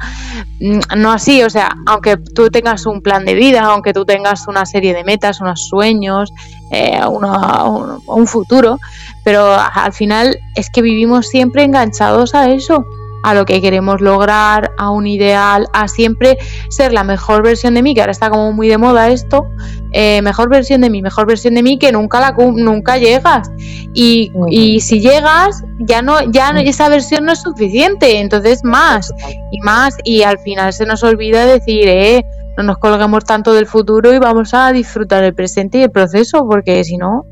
[0.58, 4.48] Mm, no así, o sea, aunque tú tengas un plan de vida, aunque tú tengas
[4.48, 6.32] una serie de metas, unos sueños,
[6.70, 8.78] eh, un futuro,
[9.24, 12.84] pero al final es que vivimos siempre enganchados a eso
[13.22, 16.38] a lo que queremos lograr, a un ideal, a siempre
[16.70, 19.46] ser la mejor versión de mí, que ahora está como muy de moda esto,
[19.92, 23.50] eh, mejor versión de mí, mejor versión de mí, que nunca la nunca llegas.
[23.94, 29.12] Y, y si llegas, ya no, ya esa versión no es suficiente, entonces más
[29.52, 32.24] y más, y al final se nos olvida decir, eh,
[32.56, 36.46] no nos colguemos tanto del futuro y vamos a disfrutar el presente y el proceso,
[36.46, 37.24] porque si no,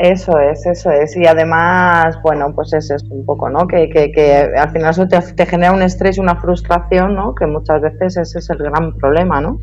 [0.00, 1.14] eso es, eso es.
[1.14, 3.66] Y además, bueno, pues es eso un poco, ¿no?
[3.66, 7.34] Que, que, que al final eso te, genera un estrés y una frustración, ¿no?
[7.34, 9.58] Que muchas veces ese es el gran problema, ¿no?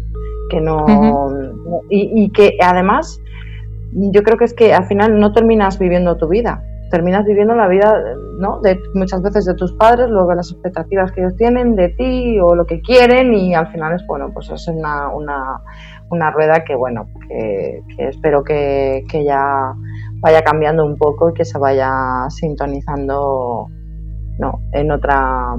[0.51, 0.85] Que no...
[1.89, 3.19] y, y, que además,
[3.93, 6.63] yo creo que es que al final no terminas viviendo tu vida.
[6.91, 7.99] Terminas viviendo la vida,
[8.37, 8.61] ¿no?
[8.61, 12.53] De, muchas veces de tus padres, luego las expectativas que ellos tienen de ti o
[12.53, 15.61] lo que quieren y al final es, bueno, pues es una, una,
[16.11, 19.73] una rueda que, bueno, que, que espero que, que ya
[20.21, 21.91] vaya cambiando un poco y que se vaya
[22.29, 23.67] sintonizando
[24.39, 25.55] no, en otra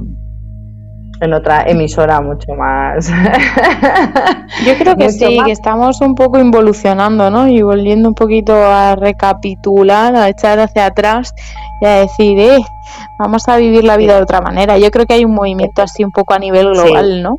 [1.20, 3.08] en otra emisora mucho más.
[4.66, 7.48] Yo creo que sí, que estamos un poco involucionando, ¿no?
[7.48, 11.34] Y volviendo un poquito a recapitular, a echar hacia atrás
[11.80, 12.58] y a decir, eh,
[13.18, 14.78] vamos a vivir la vida de otra manera.
[14.78, 17.38] Yo creo que hay un movimiento así un poco a nivel global, ¿no?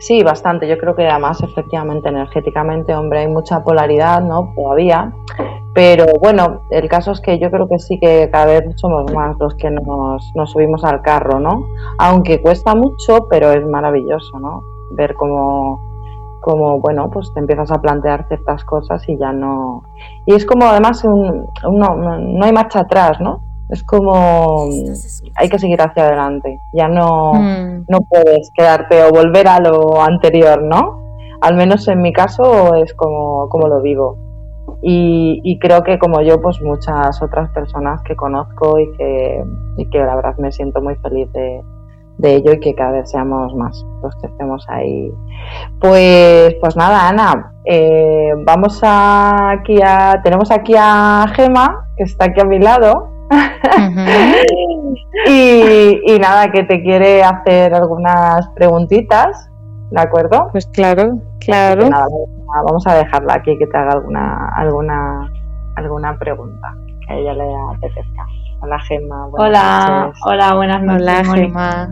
[0.00, 0.68] Sí, bastante.
[0.68, 4.52] Yo creo que además, efectivamente, energéticamente, hombre, hay mucha polaridad, ¿no?
[4.54, 5.12] Todavía.
[5.78, 9.36] Pero bueno, el caso es que yo creo que sí que cada vez somos más
[9.38, 11.68] los que nos, nos subimos al carro, ¿no?
[12.00, 14.60] Aunque cuesta mucho, pero es maravilloso, ¿no?
[14.96, 15.78] Ver cómo,
[16.40, 19.84] cómo, bueno, pues te empiezas a plantear ciertas cosas y ya no...
[20.26, 23.44] Y es como además un, no, no hay marcha atrás, ¿no?
[23.68, 24.66] Es como
[25.36, 26.60] hay que seguir hacia adelante.
[26.72, 27.84] Ya no, mm.
[27.86, 30.98] no puedes quedarte o volver a lo anterior, ¿no?
[31.40, 34.16] Al menos en mi caso es como, como lo vivo.
[34.80, 39.44] Y, creo que como yo, pues muchas otras personas que conozco y que,
[39.76, 41.62] y que la verdad me siento muy feliz de,
[42.22, 45.12] ello y que cada vez seamos más los que estemos ahí.
[45.80, 52.40] Pues, pues nada, Ana, eh, vamos aquí a, tenemos aquí a Gema, que está aquí
[52.40, 53.08] a mi lado.
[55.26, 59.50] y, nada, que te quiere hacer algunas preguntitas,
[59.90, 60.48] ¿de acuerdo?
[60.52, 61.88] Pues claro, claro
[62.64, 65.30] vamos a dejarla aquí que te haga alguna alguna
[65.76, 66.72] alguna pregunta
[67.06, 67.44] que a ella le
[67.76, 68.26] apetezca.
[68.60, 69.26] Hola Gemma.
[69.32, 71.02] Hola, hola, buenas noches.
[71.02, 71.88] Hola Gemma.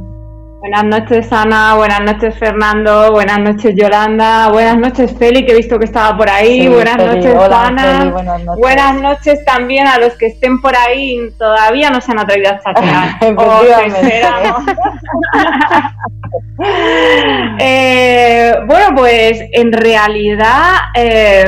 [0.58, 1.74] Buenas noches, Ana.
[1.76, 3.12] Buenas noches, Fernando.
[3.12, 4.48] Buenas noches, Yolanda.
[4.48, 6.66] Buenas noches, Feli, que he visto que estaba por ahí.
[6.66, 8.10] buenas noches, Ana.
[8.56, 9.44] buenas, noches.
[9.44, 13.20] también a los que estén por ahí y todavía no se han atrevido a chatear.
[16.58, 20.76] eh, bueno, pues en realidad.
[20.94, 21.44] Eh,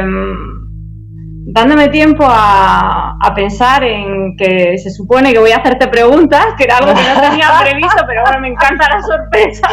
[1.50, 6.78] dándome tiempo a, pensar en que se supone que voy a hacerte preguntas, que era
[6.78, 9.68] algo que no tenía previsto, pero bueno, me encanta la sorpresa.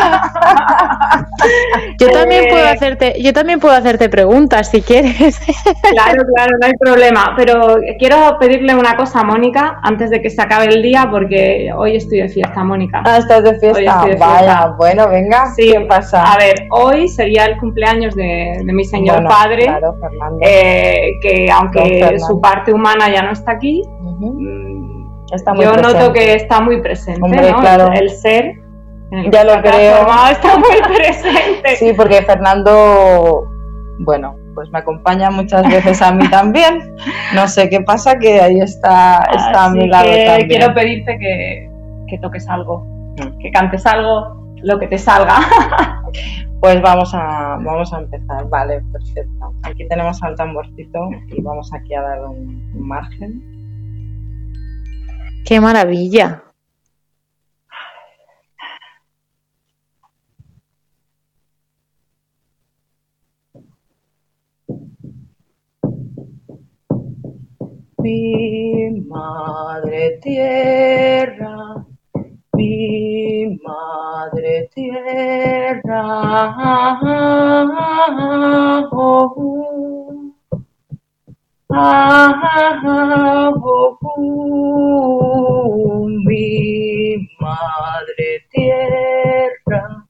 [2.00, 5.40] Yo también eh, puedo hacerte, yo también puedo hacerte preguntas si quieres.
[5.92, 7.34] Claro, claro, no hay problema.
[7.38, 11.72] Pero quiero pedirle una cosa a Mónica antes de que se acabe el día, porque
[11.76, 13.02] hoy estoy de fiesta, Mónica.
[13.06, 14.06] Ah, estás de fiesta.
[14.20, 15.48] Vaya, bueno, venga.
[15.56, 16.34] Sí, ¿qué pasa?
[16.34, 19.96] A ver, hoy sería el cumpleaños de, mi señor padre, claro,
[20.42, 24.86] eh, que aunque su parte humana ya no está aquí, mm,
[25.60, 27.94] yo noto que está muy presente, ¿no?
[27.94, 28.62] el, ser.
[29.32, 30.08] Ya lo creo.
[30.32, 31.76] Está muy presente.
[31.78, 33.48] Sí, porque Fernando,
[34.00, 36.96] bueno, pues me acompaña muchas veces a mí también.
[37.34, 40.48] No sé qué pasa, que ahí está, está a mi lado también.
[40.48, 41.70] Quiero pedirte que,
[42.08, 42.86] que toques algo,
[43.18, 43.40] mm.
[43.40, 45.40] que cantes algo, lo que te salga.
[46.62, 48.50] Pues vamos a, vamos a empezar.
[48.50, 49.54] Vale, perfecto.
[49.62, 53.44] Aquí tenemos al tamborcito y vamos aquí a dar un, margen.
[55.46, 56.42] ¡Qué maravilla!
[68.00, 71.85] Mi madre tierra
[72.56, 76.04] mi madre tierra.
[83.68, 90.06] Oh, oh, mi madre tierra,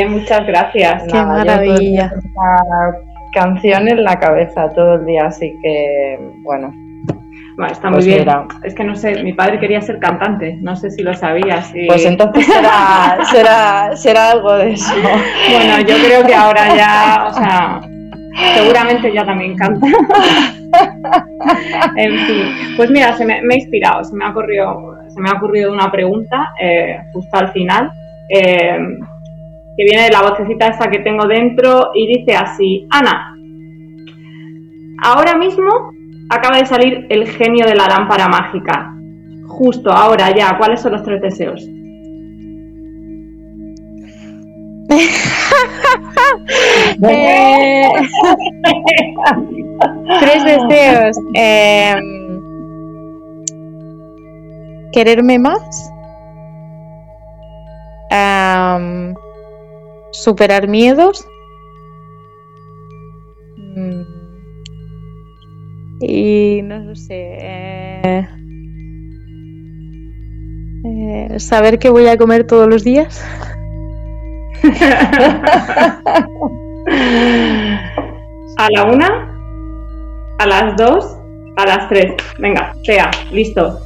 [0.00, 1.04] bien, muchas gracias.
[1.04, 2.12] Qué maravilla.
[3.32, 6.74] Canción en la cabeza todo el día, así que bueno.
[7.56, 8.26] Bueno, está muy pues bien.
[8.64, 11.70] Es que no sé, mi padre quería ser cantante, no sé si lo sabías.
[11.86, 14.94] Pues entonces será, será, será algo de eso.
[15.50, 17.80] Bueno, yo creo que ahora ya, o sea,
[18.54, 19.86] seguramente ya también canta.
[21.96, 22.44] en fin,
[22.76, 25.92] pues mira, se me, ha inspirado, se me ha ocurrido, se me ha ocurrido una
[25.92, 27.92] pregunta eh, justo al final,
[28.30, 28.78] eh,
[29.76, 33.34] que viene de la vocecita esa que tengo dentro y dice así, Ana,
[35.02, 35.92] ahora mismo
[36.28, 38.94] acaba de salir el genio de la lámpara mágica.
[39.46, 41.66] Justo ahora ya, ¿cuáles son los tres deseos?
[47.02, 47.88] Eh,
[50.20, 51.16] tres deseos.
[51.34, 52.40] Em,
[54.92, 55.90] quererme más.
[60.12, 61.26] Superar miedos.
[63.56, 64.02] Mm,
[66.00, 67.36] y no sé.
[67.40, 68.28] Eh,
[70.84, 73.24] eh, saber qué voy a comer todos los días.
[78.56, 79.38] a la una,
[80.38, 81.16] a las dos,
[81.56, 82.14] a las tres.
[82.38, 83.78] Venga, sea, listo.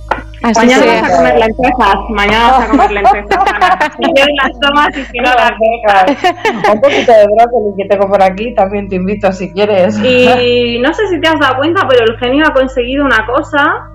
[0.53, 3.93] Mañana vas a comer lentejas, mañana vas a comer lentejas.
[3.97, 6.73] si quieres las tomas y si no las dejas.
[6.73, 9.99] Un poquito de brócoli que tengo por aquí, también te invito si quieres.
[9.99, 13.91] Y no sé si te has dado cuenta, pero el genio ha conseguido una cosa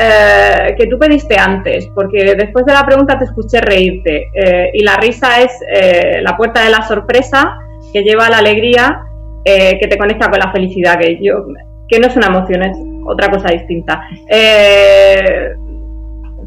[0.00, 4.84] eh, que tú pediste antes, porque después de la pregunta te escuché reírte eh, y
[4.84, 7.56] la risa es eh, la puerta de la sorpresa
[7.92, 9.02] que lleva a la alegría,
[9.44, 11.42] que te conecta con la felicidad, que yo
[11.88, 12.76] que no es una emoción, es
[13.06, 14.02] otra cosa distinta.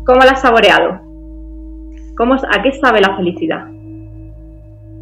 [0.05, 0.99] ¿Cómo la has saboreado?
[2.17, 3.65] ¿Cómo, ¿A qué sabe la felicidad?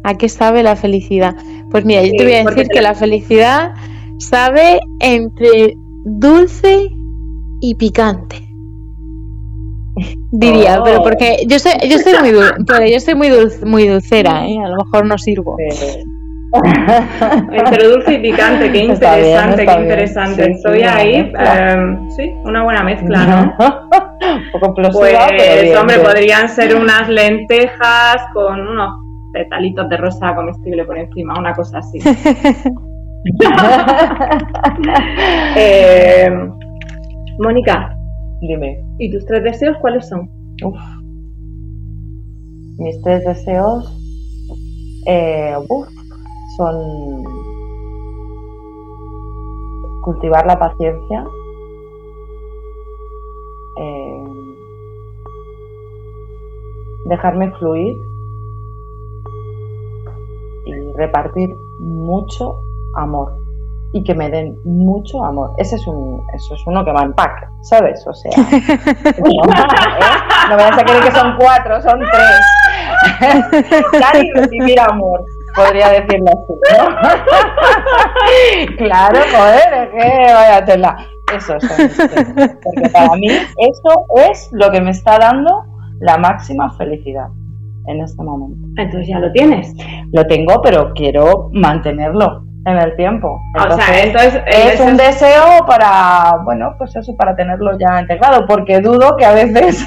[0.04, 1.34] ¿A qué sabe la felicidad?
[1.70, 3.74] Pues mira, yo te voy a decir que la felicidad
[4.18, 5.74] sabe entre
[6.04, 6.90] dulce
[7.60, 8.36] y picante.
[10.32, 11.02] Diría, pero oh.
[11.02, 12.30] porque yo soy, yo soy muy
[12.92, 13.30] yo soy muy
[13.64, 14.58] muy dulcera, ¿eh?
[14.58, 15.56] a lo mejor no sirvo.
[17.52, 20.50] Entre dulce y picante, qué interesante, qué interesante.
[20.50, 23.54] Estoy ahí, em, sí, una buena mezcla, ¿no?
[24.20, 28.94] Un poco pues, hombre, podrían ser unas lentejas con unos
[29.32, 31.98] petalitos de rosa comestible por encima, una cosa así.
[35.56, 36.30] eh,
[37.38, 37.94] Mónica.
[38.40, 38.82] Dime.
[38.98, 40.28] ¿Y tus tres deseos cuáles son?
[42.78, 43.96] Mis tres deseos
[45.06, 45.54] eh,
[46.60, 47.24] son
[50.02, 51.24] cultivar la paciencia,
[53.76, 54.24] eh,
[57.06, 57.96] dejarme fluir
[60.66, 62.60] y repartir mucho
[62.94, 63.32] amor
[63.92, 65.54] y que me den mucho amor.
[65.56, 68.06] Ese es un, eso es uno que va en pack, ¿sabes?
[68.06, 68.44] O sea, no,
[70.56, 72.40] me vas a creer que son cuatro, son tres.
[73.98, 75.24] Dar y recibir amor,
[75.54, 76.86] podría decirlo así, ¿no?
[78.76, 80.96] claro, joder, es que vaya tela.
[81.34, 81.68] Eso es.
[82.62, 85.64] Porque para mí eso es lo que me está dando
[86.00, 87.28] la máxima felicidad
[87.86, 88.66] en este momento.
[88.76, 89.72] Entonces ya lo tienes.
[90.12, 93.40] Lo tengo, pero quiero mantenerlo en el tiempo.
[93.56, 98.80] o sea, entonces es un deseo para, bueno, pues eso, para tenerlo ya integrado, porque
[98.80, 99.86] dudo que a veces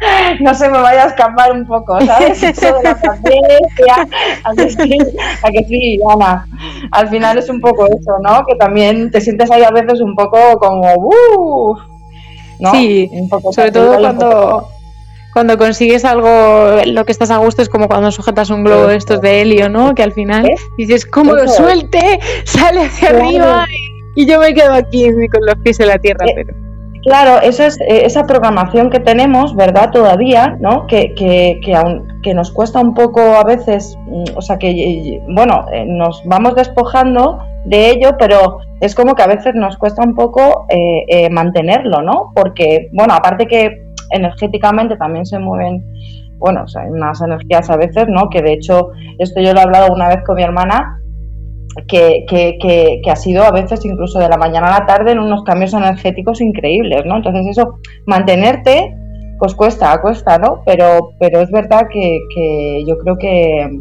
[0.40, 2.42] no se me vaya a escapar un poco, ¿sabes?
[2.42, 4.08] Eso de la paciencia,
[4.44, 4.98] a que sí,
[5.42, 6.46] a que sí, Ana.
[6.92, 8.44] Al final es un poco eso, ¿no?
[8.46, 11.78] Que también te sientes ahí a veces un poco como, uff,
[12.60, 12.70] ¿no?
[12.72, 14.68] Sí, un poco sobre todo cuando
[15.32, 18.96] cuando consigues algo, lo que estás a gusto es como cuando sujetas un globo de
[18.96, 19.94] estos de helio, ¿no?
[19.94, 22.18] Que al final dices, ¿cómo lo suelte?
[22.44, 23.64] Sale hacia arriba
[24.16, 26.26] y, yo me quedo aquí con los pies en la tierra.
[26.26, 26.67] Eh, pero...
[27.02, 29.90] Claro, eso es eh, esa programación que tenemos, ¿verdad?
[29.90, 30.86] Todavía, ¿no?
[30.86, 31.74] Que, que, que,
[32.22, 36.54] que nos cuesta un poco a veces, mm, o sea, que, bueno, eh, nos vamos
[36.54, 40.66] despojando de ello, pero es como que a veces nos cuesta un poco
[41.30, 42.32] mantenerlo, ¿no?
[42.34, 45.84] Porque, bueno, aparte que energéticamente también se mueven,
[46.38, 48.30] bueno, o sea, unas energías a veces, ¿no?
[48.30, 51.00] Que de hecho, esto yo lo he hablado una vez con mi hermana,
[51.86, 52.58] que, que,
[53.02, 55.74] que, ha sido a veces incluso de la mañana a la tarde en unos cambios
[55.74, 57.16] energéticos increíbles, ¿no?
[57.16, 58.94] Entonces eso, mantenerte,
[59.38, 60.62] pues cuesta, cuesta, ¿no?
[60.66, 63.80] Pero, pero es verdad que, que yo creo que,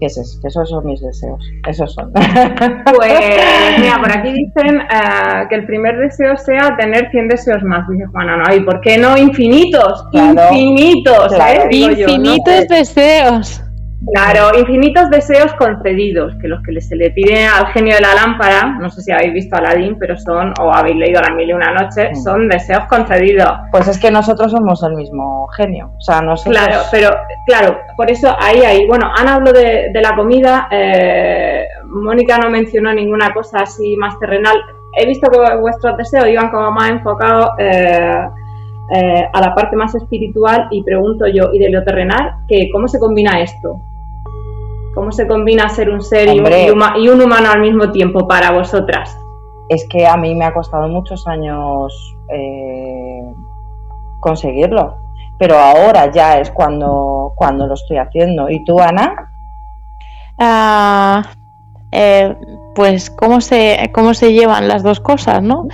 [0.00, 2.12] que, esos son mis deseos, esos son.
[2.96, 7.88] Pues mira, por aquí dicen eh, que el primer deseo sea tener 100 deseos más,
[7.88, 10.06] dice Juana, no, ¿y por qué no infinitos?
[10.12, 11.68] infinitos, ¿eh?
[11.70, 13.62] Infinitos deseos.
[14.06, 18.78] Claro, infinitos deseos concedidos, que los que se le pide al genio de la lámpara,
[18.80, 21.72] no sé si habéis visto Aladdin, pero son, o habéis leído La Mil y una
[21.72, 23.50] Noche, son deseos concedidos.
[23.70, 26.56] Pues es que nosotros somos el mismo genio, o sea, nosotros...
[26.56, 27.10] Claro, pero,
[27.46, 32.94] claro, por eso ahí, ahí, bueno, Ana habló de, la comida, eh, Mónica no mencionó
[32.94, 34.56] ninguna cosa así más terrenal.
[34.98, 37.50] He visto que vuestros deseos iban como más enfocados...
[37.58, 38.28] Eh,
[38.92, 42.38] eh, a la parte más espiritual y pregunto yo, ¿y de lo terrenal?
[42.48, 43.80] Que, ¿Cómo se combina esto?
[44.94, 46.40] ¿Cómo se combina ser un ser y
[47.08, 49.16] un, humano al mismo tiempo para vosotras?
[49.68, 53.32] Es que a mí me ha costado muchos años eh,
[54.18, 54.96] conseguirlo,
[55.38, 58.50] pero ahora ya es cuando, cuando lo estoy haciendo.
[58.50, 59.30] ¿Y tú, Ana?
[60.38, 61.22] Ah,
[61.92, 62.34] eh,
[62.74, 65.68] pues cómo se, cómo se llevan las dos cosas, ¿no?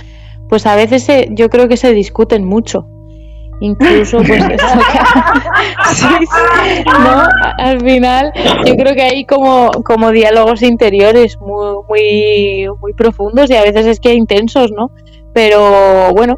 [0.47, 2.85] Pues a veces yo creo que se discuten mucho
[3.59, 4.67] incluso pues eso
[6.99, 7.23] ¿no?
[7.57, 8.31] al final
[8.65, 13.85] yo creo que hay como, como diálogos interiores muy, muy, muy profundos y a veces
[13.85, 14.91] es que intensos, ¿no?
[15.33, 16.37] Pero bueno,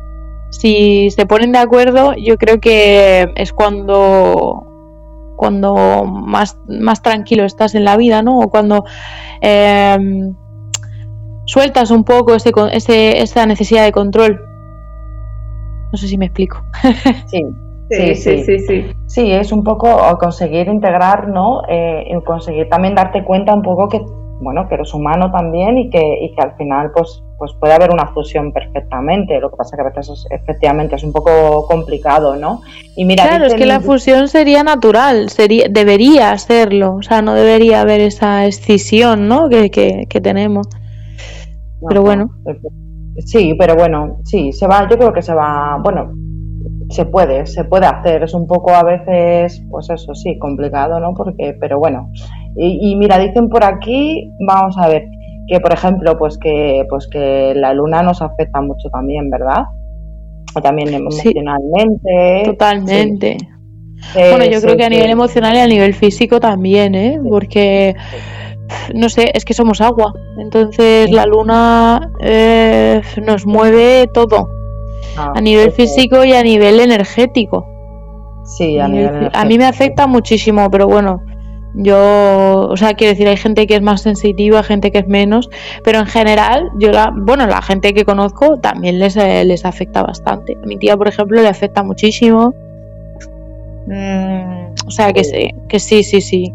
[0.49, 4.70] si se ponen de acuerdo, yo creo que es cuando
[5.39, 8.39] cuando más, más tranquilo estás en la vida, ¿no?
[8.39, 8.84] O cuando
[9.39, 10.36] em,
[11.45, 14.41] sueltas un poco ese, ese, esa necesidad de control.
[15.91, 16.61] No sé si me explico.
[17.27, 17.43] Sí.
[17.91, 19.31] Sí sí, sí, sí, sí.
[19.31, 19.87] es un poco
[20.19, 21.63] conseguir integrar, ¿no?
[21.67, 23.99] Eh, conseguir también darte cuenta un poco que
[24.39, 27.91] bueno, que eres humano también y que, y que al final pues, pues puede haber
[27.91, 29.39] una fusión perfectamente.
[29.39, 32.61] Lo que pasa que a veces efectivamente es un poco complicado, ¿no?
[32.95, 37.33] Y mira, claro, es que la fusión sería natural, sería, debería serlo, o sea, no
[37.33, 39.49] debería haber esa escisión, ¿no?
[39.49, 40.67] Que, que, que tenemos.
[41.87, 42.29] Pero bueno.
[43.26, 46.11] Sí, pero bueno, sí, se va, yo creo que se va, bueno,
[46.89, 48.24] se puede, se puede hacer.
[48.24, 51.13] Es un poco a veces, pues eso sí, complicado, ¿no?
[51.13, 52.11] Porque, pero bueno.
[52.55, 55.05] Y, mira, dicen por aquí, vamos a ver,
[55.47, 59.63] que por ejemplo, pues que, pues que la luna nos afecta mucho también, ¿verdad?
[60.61, 62.43] También emocionalmente.
[62.45, 63.38] totalmente.
[64.15, 67.20] bueno, yo creo que a nivel emocional y a nivel físico también, ¿eh?
[67.30, 67.95] Porque
[68.93, 70.13] no sé, es que somos agua.
[70.38, 74.49] Entonces la luna eh, nos mueve todo.
[75.17, 77.65] Ah, a nivel físico y a nivel energético.
[78.43, 81.22] Sí, a, nivel a mí me afecta muchísimo, pero bueno,
[81.76, 85.49] yo, o sea, quiero decir, hay gente que es más sensitiva, gente que es menos,
[85.84, 90.01] pero en general, yo la, bueno, la gente que conozco también les, eh, les afecta
[90.01, 90.57] bastante.
[90.61, 92.53] A mi tía, por ejemplo, le afecta muchísimo.
[93.86, 96.53] Mm, o sea, que sí, que sí, sí, sí.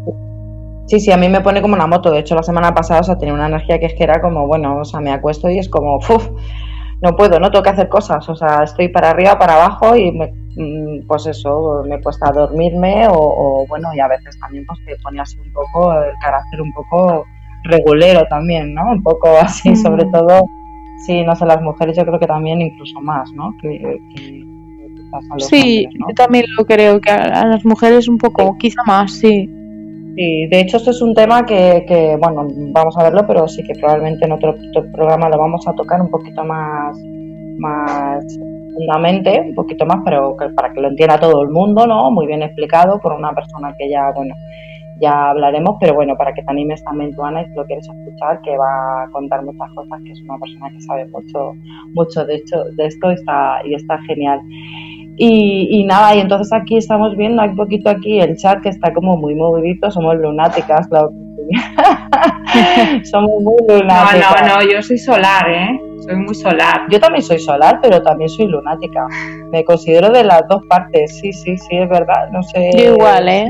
[0.87, 2.11] Sí, sí, a mí me pone como una moto.
[2.11, 4.45] De hecho, la semana pasada, o sea, tenía una energía que es que era como,
[4.47, 6.29] bueno, o sea, me acuesto y es como, uff,
[7.01, 8.27] no puedo, no tengo que hacer cosas.
[8.29, 13.07] O sea, estoy para arriba, para abajo y me, mm, pues eso, me cuesta dormirme
[13.09, 16.73] o, bueno, y a veces también pues te pone así un poco el carácter un
[16.73, 17.25] poco
[17.63, 18.91] regulero también, ¿no?
[18.91, 19.75] Un poco así, mm.
[19.75, 20.45] sobre todo,
[21.05, 23.53] sí, no sé, las mujeres yo creo que también incluso más, ¿no?
[23.61, 23.99] Que,
[25.39, 29.49] sí, yo también lo creo, que a, las mujeres un poco, quizá más, sí.
[30.15, 33.73] Sí, de hecho esto es un tema que, bueno, vamos a verlo, pero sí que
[33.73, 34.55] probablemente en otro,
[34.93, 36.97] programa lo vamos a tocar un poquito más,
[37.57, 38.23] más
[38.75, 42.11] profundamente, un poquito más, pero para que lo entienda todo el mundo, ¿no?
[42.11, 44.35] Muy bien explicado por una persona que ya, bueno,
[45.01, 47.87] ya hablaremos, pero bueno, para que te animes también tú, Ana, y si lo quieres
[47.87, 51.53] escuchar, que va a contar muchas cosas, que es una persona que sabe mucho,
[51.93, 54.39] mucho de, hecho, de esto y está, y está genial.
[55.17, 59.15] Y, nada, y entonces aquí estamos viendo un poquito aquí el chat que está como
[59.15, 61.11] muy movidito, somos lunáticas, claro.
[63.03, 64.41] somos muy lunáticas.
[64.41, 65.79] No, no, no, yo soy solar, ¿eh?
[65.99, 66.81] Soy muy solar.
[66.89, 69.07] Yo también soy solar, pero también soy lunática.
[69.51, 72.71] Me considero de las dos partes, sí, sí, sí, es verdad, no sé.
[72.77, 73.47] Yo igual, ¿eh?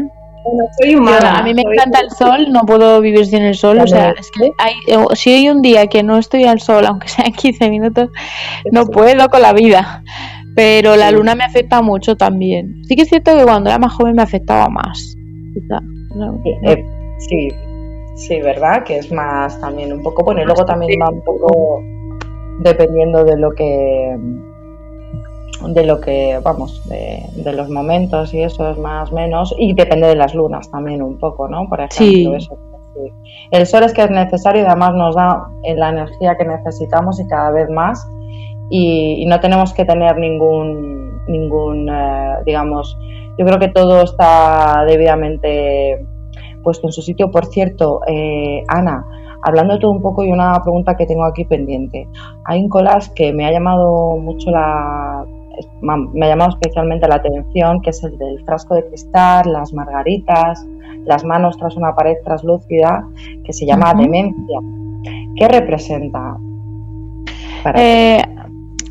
[0.79, 1.39] Soy humana.
[1.39, 3.79] a mí me encanta el sol, no puedo vivir sin el sol.
[3.79, 4.73] O sea, es que hay,
[5.15, 8.09] si hay un día que no estoy al sol, aunque sean 15 minutos,
[8.71, 10.03] no puedo con la vida.
[10.55, 12.81] Pero la luna me afecta mucho también.
[12.87, 15.17] Sí que es cierto que cuando era más joven me afectaba más.
[16.63, 16.85] Eh,
[17.19, 17.49] sí,
[18.15, 18.83] sí, ¿verdad?
[18.83, 21.81] Que es más también un poco, bueno, y luego también va un poco
[22.59, 24.17] dependiendo de lo que
[25.67, 30.15] de lo que vamos de, los momentos y eso es más menos y depende de
[30.15, 32.57] las lunas también un poco no por ejemplo eso
[33.51, 37.27] el sol es que es necesario y además nos da la energía que necesitamos y
[37.27, 38.05] cada vez más
[38.69, 42.97] y, no tenemos que tener ningún, ningún eh, digamos,
[43.37, 46.05] yo creo que todo está debidamente
[46.63, 47.29] puesto en su sitio.
[47.31, 49.05] Por cierto, eh, Ana,
[49.43, 52.07] hablando de todo un poco y una pregunta que tengo aquí pendiente.
[52.45, 55.25] Hay un collage que me ha llamado mucho la
[55.81, 60.65] me ha llamado especialmente la atención, que es el del frasco de cristal, las margaritas,
[61.05, 63.07] las manos tras una pared translúcida,
[63.43, 64.59] que se llama demencia.
[65.35, 66.37] ¿Qué representa?
[67.63, 68.21] Para eh,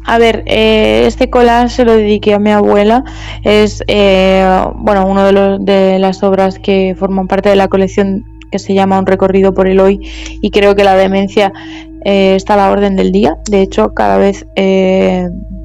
[0.07, 3.05] a ver, eh, este collage se lo dediqué a mi abuela.
[3.43, 4.47] Es eh,
[4.77, 8.75] bueno uno de, los, de las obras que forman parte de la colección que se
[8.75, 9.99] llama Un recorrido por el hoy
[10.41, 11.53] y creo que la demencia
[12.05, 13.37] eh, está a la orden del día.
[13.51, 14.47] De hecho, cada vez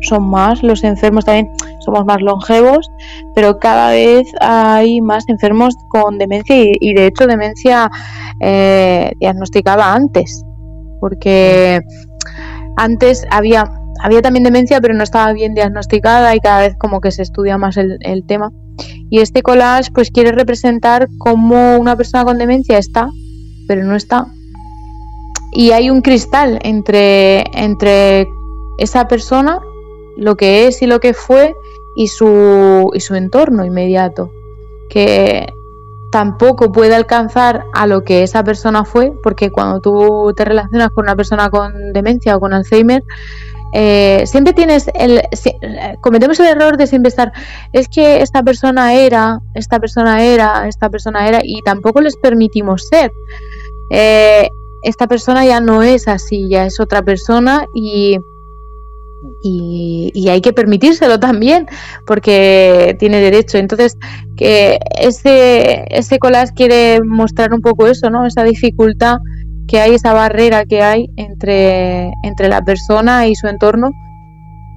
[0.01, 2.89] son más los enfermos, también somos más longevos,
[3.35, 7.89] pero cada vez hay más enfermos con demencia y, de hecho demencia
[9.19, 10.43] diagnosticada antes,
[11.01, 11.81] porque
[12.77, 13.69] antes había
[13.99, 17.57] había también demencia, pero no estaba bien diagnosticada y cada vez como que se estudia
[17.57, 18.51] más el, tema.
[19.09, 23.09] Y este collage pues quiere representar cómo una persona con demencia está,
[23.67, 24.27] pero no está.
[25.51, 28.29] Y hay un cristal entre, entre
[28.77, 29.59] esa persona,
[30.15, 31.55] lo que es y lo que fue,
[31.95, 34.31] y su, y su entorno inmediato.
[34.89, 35.53] Que
[36.11, 41.05] tampoco puede alcanzar a lo que esa persona fue, porque cuando tú te relacionas con
[41.05, 43.03] una persona con demencia o con Alzheimer,
[43.71, 45.21] eh, siempre tienes el
[46.01, 47.31] cometemos el error de siempre estar
[47.71, 52.87] es que esta persona era esta persona era esta persona era y tampoco les permitimos
[52.87, 53.11] ser
[53.91, 54.49] eh,
[54.83, 58.17] esta persona ya no es así ya es otra persona y,
[59.43, 61.67] y, hay que permitírselo también
[62.05, 63.57] porque tiene derecho.
[63.57, 63.97] Entonces
[64.37, 69.17] que ese ese collage quiere mostrar un poco eso no esa dificultad
[69.69, 73.91] que hay esa barrera que hay entre, entre la persona y su entorno.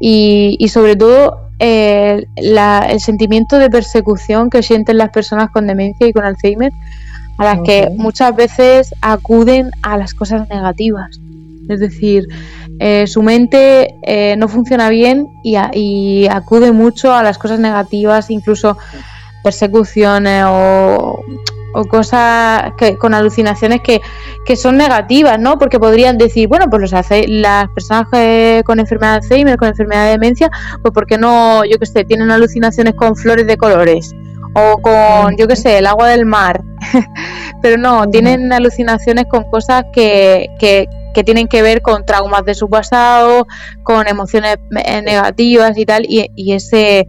[0.01, 6.07] Y, y sobre todo eh, el sentimiento de persecución que sienten las personas con demencia
[6.07, 6.73] y con Alzheimer,
[7.39, 11.21] a las que muchas veces acuden a las cosas negativas.
[11.69, 12.27] Es decir,
[12.79, 18.31] eh, su mente eh, no funciona bien y, y, acude mucho a las cosas negativas,
[18.31, 18.77] incluso
[19.45, 21.25] persecuciones o,
[21.75, 24.01] o cosas que, con alucinaciones que,
[24.45, 25.59] que, son negativas, ¿no?
[25.59, 28.07] Porque podrían decir, bueno, pues los hace, las personas
[28.65, 30.51] con enfermedad de Alzheimer, con enfermedad de demencia,
[30.83, 34.15] pues porque no, yo qué sé, tienen alucinaciones con flores de colores
[34.55, 36.63] o con, yo qué sé, el agua del mar.
[37.63, 42.55] Pero no, tienen alucinaciones con cosas que, que, que tienen que ver con traumas de
[42.55, 43.47] su pasado,
[43.83, 47.07] con emociones eh, negativas y tal, y, y ese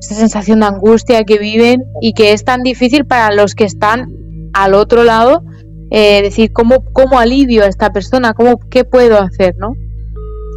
[0.00, 4.06] esa sensación de angustia que viven y que es tan difícil para los que están
[4.54, 5.42] al otro lado,
[5.90, 8.32] eh, decir, ¿cómo, ¿cómo alivio a esta persona?
[8.32, 9.56] ¿Cómo, ¿Qué puedo hacer?
[9.58, 9.74] ¿no?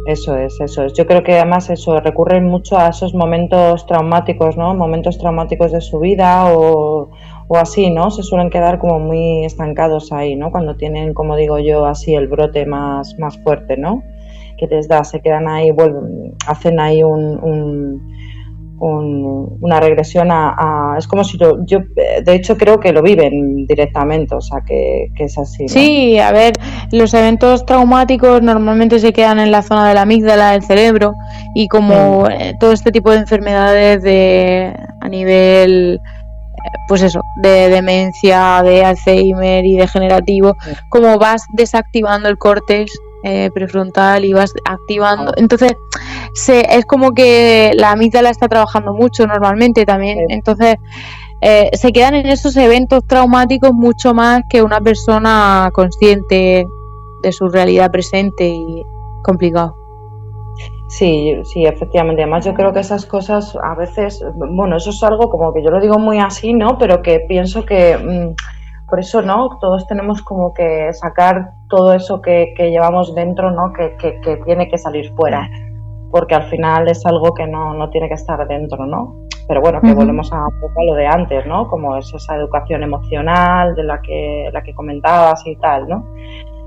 [0.06, 0.92] Eso es, eso es.
[0.94, 4.74] Yo creo que además eso recurren mucho a esos momentos traumáticos, ¿no?
[4.74, 7.10] Momentos traumáticos de su vida o,
[7.48, 8.10] o así, ¿no?
[8.10, 10.50] Se suelen quedar como muy estancados ahí, ¿no?
[10.50, 14.02] Cuando tienen, como digo yo, así el brote más, más fuerte, ¿no?
[14.58, 18.00] Que les da, se quedan ahí, vuelven, hacen ahí un
[18.80, 24.40] una regresión a, Es como si yo, de hecho, creo que lo viven directamente, o
[24.40, 25.68] sea, que, es así.
[25.68, 26.54] Sí, a ver,
[26.92, 31.14] los eventos traumáticos normalmente se quedan en la zona de la amígdala del cerebro
[31.54, 32.58] y como mm.
[32.58, 36.00] todo este tipo de enfermedades de a nivel
[36.88, 40.88] pues eso, de demencia, de Alzheimer y degenerativo, mm.
[40.88, 42.92] como vas desactivando el córtex
[43.22, 45.32] eh, prefrontal y vas activando.
[45.36, 45.72] Entonces,
[46.34, 50.18] se, es como que la la está trabajando mucho normalmente también.
[50.28, 50.76] Entonces,
[51.40, 56.66] eh, se quedan en esos eventos traumáticos mucho más que una persona consciente
[57.22, 58.82] de su realidad presente y
[59.22, 59.83] complicado.
[60.88, 62.22] Sí, sí, efectivamente.
[62.22, 65.70] Además, yo creo que esas cosas a veces, bueno, eso es algo como que yo
[65.70, 66.76] lo digo muy así, ¿no?
[66.78, 68.34] Pero que pienso que mm,
[68.88, 69.58] por eso, ¿no?
[69.60, 73.72] Todos tenemos como que sacar todo eso que, llevamos dentro, ¿no?
[73.72, 73.96] Que,
[74.44, 75.48] tiene que salir fuera,
[76.10, 79.16] porque al final es algo que no, tiene que estar dentro, ¿no?
[79.48, 80.46] Pero bueno, que volvemos a,
[80.86, 81.66] lo de antes, ¿no?
[81.68, 86.06] Como es esa educación emocional de la que, la que comentabas y tal, ¿no?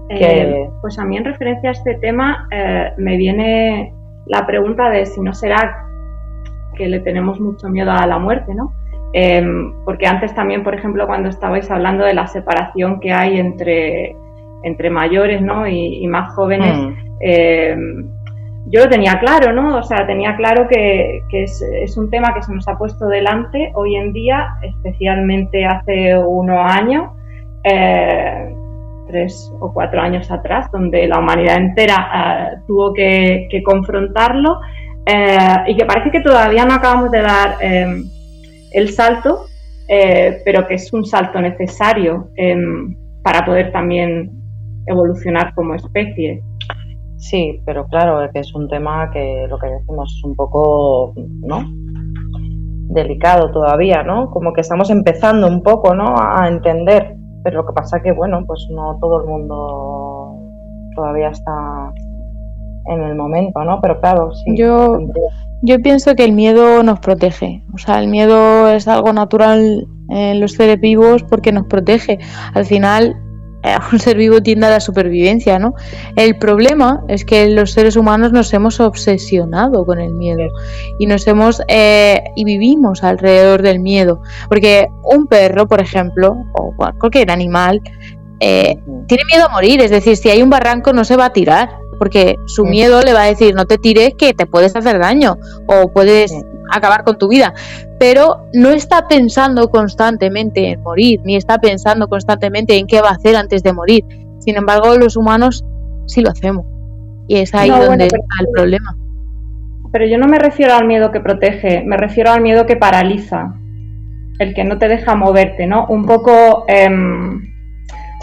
[0.09, 3.93] Eh, pues a mí en referencia a este tema eh, me viene
[4.29, 5.85] la pregunta de si no será
[6.75, 8.73] que le tenemos mucho miedo a la muerte, ¿no?
[9.13, 14.15] Em, porque antes también, por ejemplo, cuando estabais hablando de la separación que hay entre,
[14.63, 15.67] entre mayores ¿no?
[15.67, 16.93] y, más jóvenes, mm.
[17.21, 18.09] em,
[18.69, 19.77] yo lo tenía claro, ¿no?
[19.77, 23.95] O sea, tenía claro que, es, un tema que se nos ha puesto delante hoy
[23.95, 27.11] en día, especialmente hace unos años,
[27.63, 28.53] eh,
[29.07, 34.59] tres o cuatro años atrás, donde la humanidad entera eh, tuvo que, confrontarlo
[35.05, 35.37] eh,
[35.67, 38.03] y que parece que todavía no acabamos de dar em,
[38.71, 39.45] el salto,
[39.87, 44.31] eh, pero que es un salto necesario em, para poder también
[44.85, 46.41] evolucionar como especie.
[47.17, 51.13] Sí, pero claro, que es un tema que lo que decimos es un poco.
[52.89, 54.31] Delicado todavía, ¿no?
[54.31, 56.15] Como que estamos empezando un poco, ¿no?
[56.17, 60.39] A entender, pero lo que pasa que, bueno, pues no todo el mundo
[60.95, 61.91] todavía está
[62.85, 63.79] en el momento, ¿no?
[63.81, 64.55] Pero claro, sí.
[64.57, 64.99] Yo,
[65.61, 67.63] yo pienso que el miedo nos protege.
[67.73, 72.19] O sea, el miedo es algo natural en los seres vivos porque nos protege.
[72.53, 73.15] Al final,
[73.91, 75.73] un ser vivo tiende a la supervivencia, ¿no?
[76.15, 80.47] El problema es que los seres humanos nos hemos obsesionado con el miedo
[80.99, 86.73] y nos hemos eh, y vivimos alrededor del miedo, porque un perro, por ejemplo, o
[86.99, 87.81] cualquier animal
[88.39, 91.33] eh, tiene miedo a morir, es decir, si hay un barranco no se va a
[91.33, 94.99] tirar, porque su miedo le va a decir no te tires que te puedes hacer
[94.99, 95.37] daño
[95.67, 96.31] o puedes
[96.71, 97.53] acabar con tu vida,
[97.99, 103.13] pero no está pensando constantemente en morir, ni está pensando constantemente en qué va a
[103.13, 104.03] hacer antes de morir.
[104.39, 105.65] Sin embargo, los humanos
[106.05, 106.65] sí lo hacemos.
[107.27, 108.95] Y es ahí donde está el problema.
[109.91, 113.53] Pero yo no me refiero al miedo que protege, me refiero al miedo que paraliza,
[114.39, 115.85] el que no te deja moverte, ¿no?
[115.87, 116.65] Un poco...
[116.67, 117.41] Em,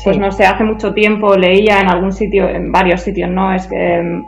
[0.02, 3.54] pues no sé, hace mucho tiempo leía en algún sitio, en varios sitios, ¿no?
[3.54, 4.22] Es que em,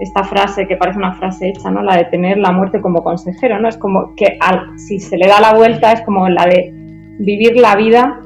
[0.00, 1.82] esta frase que parece una frase hecha, ¿no?
[1.82, 3.68] La de tener la muerte como consejero, ¿no?
[3.68, 6.72] Es como que al, si se le da la vuelta es como la de
[7.18, 8.18] vivir la vida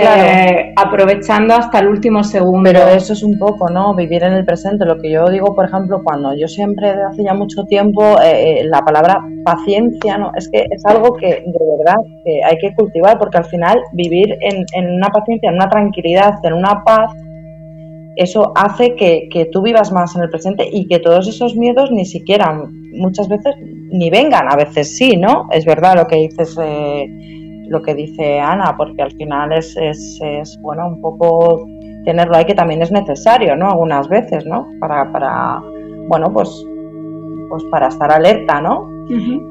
[0.00, 2.70] eh, aprovechando hasta el último segundo.
[2.70, 3.94] Pero eso es un poco, ¿no?
[3.94, 4.84] Vivir en el presente.
[4.84, 8.64] Lo que yo digo, por ejemplo, cuando yo siempre hace ya mucho tiempo, eh, eh,
[8.64, 10.30] la palabra paciencia, ¿no?
[10.36, 14.36] Es que es algo que de verdad que hay que cultivar porque al final vivir
[14.40, 17.12] en, en una paciencia, en una tranquilidad, en una paz,
[18.18, 21.90] eso hace que, que, tú vivas más en el presente y que todos esos miedos
[21.90, 22.52] ni siquiera,
[22.92, 25.46] muchas veces, ni vengan, a veces sí, ¿no?
[25.52, 27.06] Es verdad lo que dices, eh,
[27.68, 31.66] lo que dice Ana, porque al final es, es, es, bueno, un poco
[32.04, 33.70] tenerlo ahí que también es necesario, ¿no?
[33.70, 34.66] Algunas veces, ¿no?
[34.80, 35.62] Para, para
[36.08, 36.48] bueno, pues,
[37.48, 38.97] pues para estar alerta, ¿no?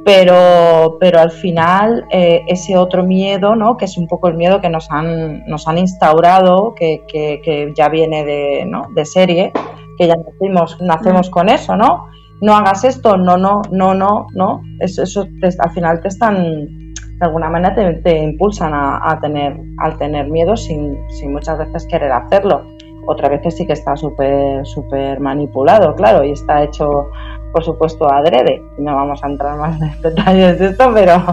[0.06, 3.78] Pero, pero al final eh, ese otro miedo, ¿no?
[3.78, 7.90] que es un poco el miedo que nos han, nos han instaurado, que, que, ya
[7.90, 8.84] viene de, ¿no?
[8.94, 9.52] de serie,
[9.98, 12.08] que ya nacimos, nacemos con eso, ¿no?
[12.40, 14.62] No hagas esto, no, no, no, no, no.
[14.80, 15.28] Eso, eso
[15.60, 20.98] al final te están, de alguna manera te, impulsan a, tener, al tener miedo sin,
[21.10, 22.64] sin muchas veces querer hacerlo.
[23.08, 27.08] Otra vez sí que está súper súper manipulado, claro, y está hecho
[27.58, 28.62] por supuesto, adrede.
[28.78, 31.24] No vamos a entrar más en detalles de esto, pero,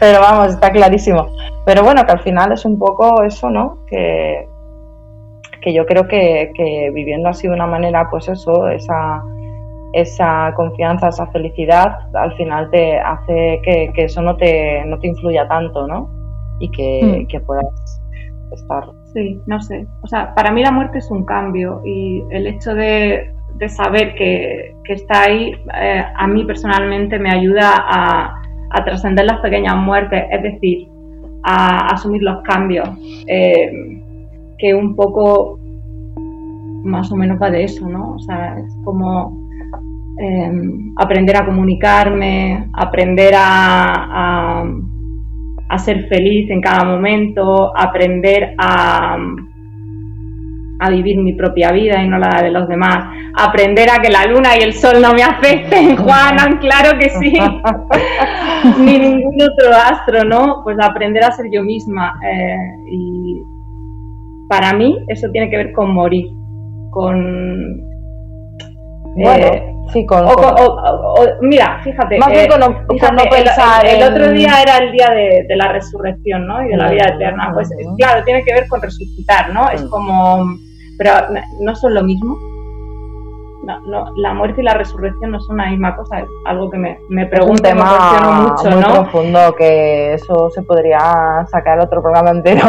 [0.00, 1.26] pero vamos, está clarísimo.
[1.66, 3.84] Pero bueno, que al final es un poco eso, ¿no?
[3.86, 4.48] Que,
[5.60, 6.50] que yo creo que,
[6.94, 9.22] viviendo así de una manera, pues eso, esa,
[9.92, 15.46] esa confianza, esa felicidad, al final te hace que, eso no te, no te influya
[15.46, 16.08] tanto, ¿no?
[16.58, 17.26] Y que, mm.
[17.26, 18.00] que puedas
[18.50, 18.84] estar.
[19.12, 19.86] Sí, no sé.
[20.02, 24.14] O sea, para mí la muerte es un cambio y el hecho de de saber
[24.14, 28.42] que, está ahí, eh, a mí personalmente me ayuda a,
[28.84, 30.86] trascender las pequeñas muertes, es decir,
[31.42, 32.86] a asumir los cambios,
[33.26, 33.70] eh,
[34.58, 35.58] que un poco
[36.84, 38.16] más o menos va de eso, ¿no?
[38.16, 39.48] O sea, es como
[40.20, 40.52] eh,
[40.96, 44.62] aprender a comunicarme, aprender a,
[45.68, 49.16] a ser feliz en cada momento, aprender a
[50.78, 54.26] a vivir mi propia vida y no la de los demás, aprender a que la
[54.26, 57.32] luna y el sol no me afecten, Juanan, claro que sí,
[58.80, 60.60] ni ningún otro astro, ¿no?
[60.64, 62.14] Pues aprender a ser yo misma.
[62.26, 62.56] Eh,
[62.90, 63.42] y
[64.48, 66.26] para mí eso tiene que ver con morir,
[66.90, 67.84] con...
[69.18, 70.26] Bueno, eh, sí, con,
[71.40, 72.86] mira, fíjate, más bien con, no,
[73.30, 76.62] pensar el, otro día era el día de, la resurrección, ¿no?
[76.62, 77.50] Y de la vida eterna.
[77.54, 79.70] Pues claro, tiene que ver con resucitar, ¿no?
[79.70, 80.58] Es como
[80.96, 81.12] pero
[81.60, 82.36] no son lo mismo.
[83.84, 87.00] No, la muerte y la resurrección no son la misma cosa, es algo que me,
[87.08, 92.30] me pregunto y me cuestiono mucho, muy profundo, que eso se podría sacar otro programa
[92.30, 92.64] entero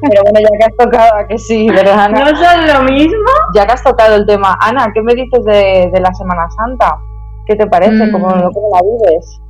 [0.00, 2.18] Pero bueno, ya que has tocado, que sí, ¿verdad, Ana?
[2.18, 3.30] ¿No son lo mismo?
[3.54, 6.98] Ya que has tocado el tema, Ana, ¿qué me dices de, de la Semana Santa?
[7.46, 8.10] ¿Qué te parece?
[8.10, 8.52] ¿Cómo, mm.
[8.52, 9.40] ¿Cómo la vives?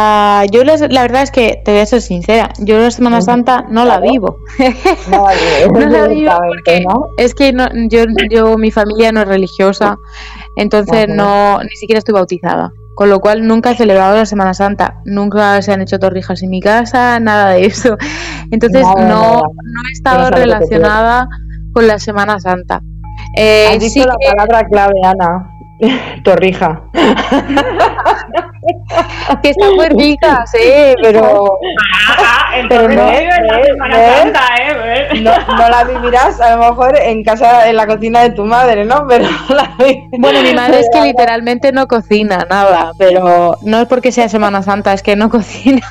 [0.00, 3.66] Ah, yo la verdad es que te voy a ser sincera, yo la Semana Santa
[3.68, 4.38] no la vivo.
[5.10, 5.26] No,
[5.72, 6.84] la vivo porque
[7.16, 7.52] es que
[7.88, 9.96] yo, yo, mi familia no es religiosa,
[10.54, 12.70] entonces no, ni siquiera estoy bautizada.
[12.94, 16.50] Con lo cual nunca he celebrado la Semana Santa, nunca se han hecho torrijas en
[16.50, 17.96] mi casa, nada de eso.
[18.52, 21.28] Entonces no, no he estado relacionada
[21.72, 22.82] con la Semana Santa.
[23.36, 25.50] Eh, Has dicho la palabra clave, Ana.
[26.24, 26.82] Torrija.
[29.42, 31.58] que está muy rica, sí, pero.
[32.18, 33.28] Ah, pero no, ¿eh?
[35.20, 39.06] no, la vivirás a lo mejor en casa, en la cocina de tu madre, ¿no?
[39.08, 39.28] Pero
[40.18, 44.62] Bueno, mi madre es que literalmente no cocina nada, pero no es porque sea Semana
[44.62, 45.86] Santa, es que no cocina.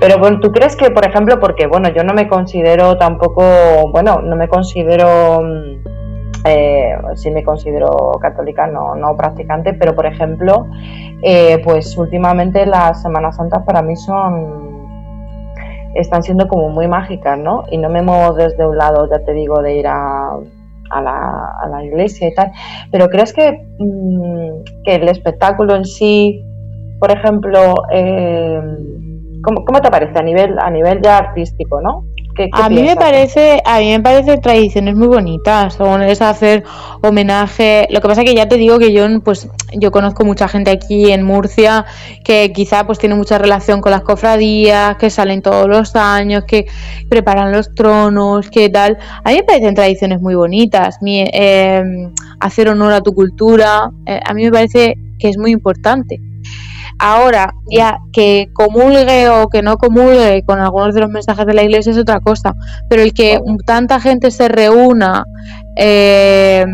[0.00, 4.20] Pero bueno, ¿tú crees que, por ejemplo, porque bueno, yo no me considero tampoco, bueno,
[4.22, 5.99] no me considero mm,
[6.44, 10.66] eh, sí me considero católica, no, no practicante, pero por ejemplo,
[11.22, 14.70] eh, pues últimamente las Semanas Santas para mí son
[15.94, 17.64] están siendo como muy mágicas, ¿no?
[17.70, 20.30] Y no me muevo desde un lado, ya te digo, de ir a,
[20.90, 22.52] a, la, a la, iglesia y tal,
[22.90, 26.44] pero ¿crees que, mm, que el espectáculo en sí,
[27.00, 28.60] por ejemplo, eh,
[29.42, 32.04] ¿cómo, ¿cómo, te parece a nivel, a nivel ya artístico, ¿no?
[32.52, 36.64] A mí me parece, a mí me parece tradiciones muy bonitas, es hacer
[37.02, 37.86] homenaje.
[37.90, 41.10] Lo que pasa que ya te digo que yo, pues, yo conozco mucha gente aquí
[41.12, 41.84] en Murcia
[42.24, 46.66] que quizá pues tiene mucha relación con las cofradías, que salen todos los años, que
[47.08, 48.98] preparan los tronos, que tal.
[49.24, 50.98] A mí me parecen tradiciones muy bonitas.
[51.02, 56.20] Em, hacer honor a tu cultura, eh, a mí me parece que es muy importante.
[57.02, 61.62] Ahora, ya que comulgue o que no comulgue con algunos de los mensajes de la
[61.62, 62.54] iglesia es otra cosa,
[62.90, 65.24] pero el que tanta gente se reúna
[65.76, 66.66] eh,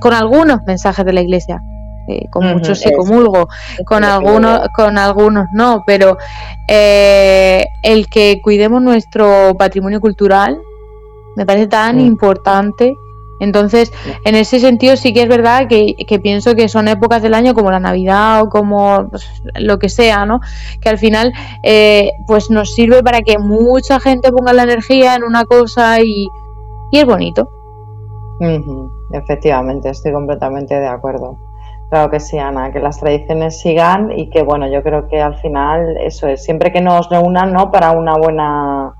[0.00, 1.60] con algunos mensajes de la iglesia,
[2.08, 3.48] eh, con muchos sí comulgo,
[3.86, 6.16] con algunos, con algunos no, pero
[6.68, 10.60] eh, el que cuidemos nuestro patrimonio cultural
[11.36, 12.94] me parece tan importante
[13.40, 13.92] Entonces,
[14.24, 17.70] en ese sentido sí que es verdad que, pienso que son épocas del año como
[17.70, 19.28] la Navidad o como pues,
[19.58, 20.40] lo que sea, ¿no?
[20.80, 21.32] Que al final
[21.62, 26.28] eh, pues nos sirve para que mucha gente ponga la energía en una cosa y,
[26.92, 27.48] y es bonito.
[29.12, 31.38] Efectivamente, estoy completamente de acuerdo.
[31.90, 35.34] Claro que sí, Ana, que las tradiciones sigan y que, bueno, yo creo que al
[35.38, 37.72] final eso es, siempre que nos reúnan, ¿no?
[37.72, 38.94] Para una buena,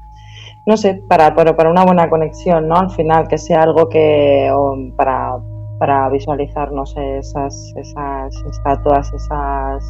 [0.71, 2.77] no sé, para, para, para una buena conexión, ¿no?
[2.77, 4.49] Al final, que sea algo que,
[4.97, 5.37] para,
[5.81, 9.85] para visualizar, no sé, esas, esas estatuas, esas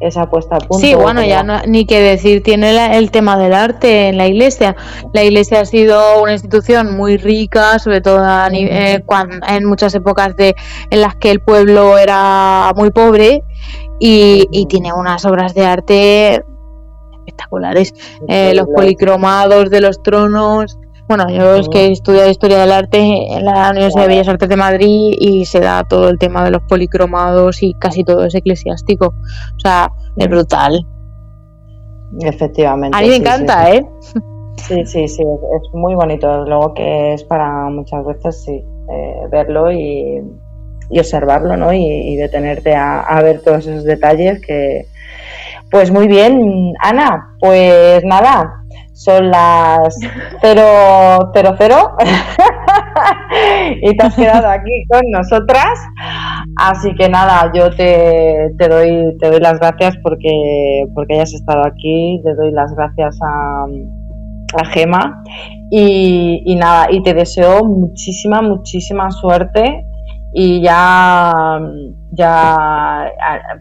[0.00, 0.78] esa puesta a punto.
[0.78, 4.76] Sí, bueno, ya ni que decir, tiene el tema del arte en la iglesia.
[5.12, 9.04] La iglesia ha sido una institución muy rica, sobre todo eh,
[9.48, 10.54] en muchas épocas de,
[10.90, 13.42] en las que el pueblo era muy pobre
[13.98, 16.44] y, tiene unas obras de arte
[17.28, 17.94] espectaculares.
[18.28, 22.98] Eh, los policromados de los tronos, bueno, yo es que he estudiado Historia del Arte
[22.98, 26.50] en la Universidad de Bellas Artes de Madrid y se da todo el tema de
[26.50, 29.06] los policromados y casi todo es eclesiástico.
[29.06, 30.86] O sea, es brutal.
[32.20, 32.96] Efectivamente.
[32.96, 33.86] A mí me encanta, ¿eh?
[34.58, 36.44] Sí, sí, sí, es muy bonito.
[36.44, 40.20] Luego que es para muchas veces, sí, eh, verlo y,
[40.90, 41.72] observarlo, ¿no?
[41.72, 44.88] Y, detenerte a, a ver todos esos detalles que...
[45.70, 48.54] Pues muy bien, Ana, pues nada,
[48.94, 49.98] son las
[50.42, 50.52] 000
[53.82, 55.78] y te has quedado aquí con nosotras.
[56.56, 61.64] Así que nada, yo te, te, doy, te doy las gracias porque, porque hayas estado
[61.66, 63.64] aquí, te doy las gracias a,
[64.60, 65.22] a Gema.
[65.70, 69.84] Y, y nada, y te deseo muchísima, muchísima suerte
[70.32, 71.32] y ya,
[72.12, 73.10] ya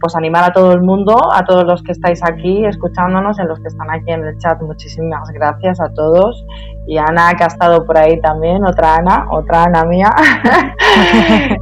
[0.01, 3.59] pues animar a todo el mundo, a todos los que estáis aquí escuchándonos, en los
[3.59, 6.45] que están aquí en el chat, muchísimas gracias a todos.
[6.85, 10.09] Y Ana, que ha estado por ahí también, otra Ana, otra Ana mía.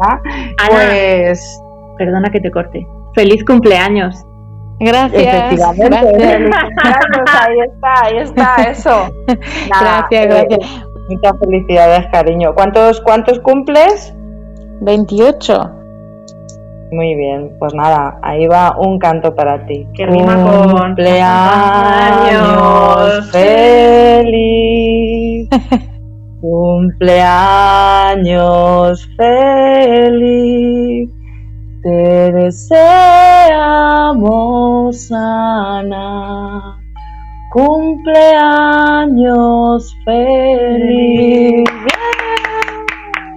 [0.00, 0.20] Ana,
[0.68, 1.62] pues...
[1.96, 2.86] Perdona que te corte.
[3.14, 4.24] ¡Feliz cumpleaños!
[4.80, 5.22] Gracias.
[5.22, 5.96] Efectivamente,
[7.26, 9.14] ahí está, ahí está, eso.
[9.68, 10.86] gracias, gracias.
[11.10, 12.54] Muchas felicidades, cariño.
[12.54, 14.14] ¿Cuántos, cuántos cumples?
[14.80, 15.80] 28.
[16.92, 19.86] Muy bien, pues nada, ahí va un canto para ti.
[19.94, 21.20] Que rima con cumpleaños
[23.30, 24.40] feliz.
[26.40, 27.18] cumpleaños
[29.16, 31.08] feliz.
[31.82, 32.82] Te deseamos,
[35.12, 36.76] Ana.
[37.52, 38.36] Cumpleaños
[40.04, 41.69] feliz.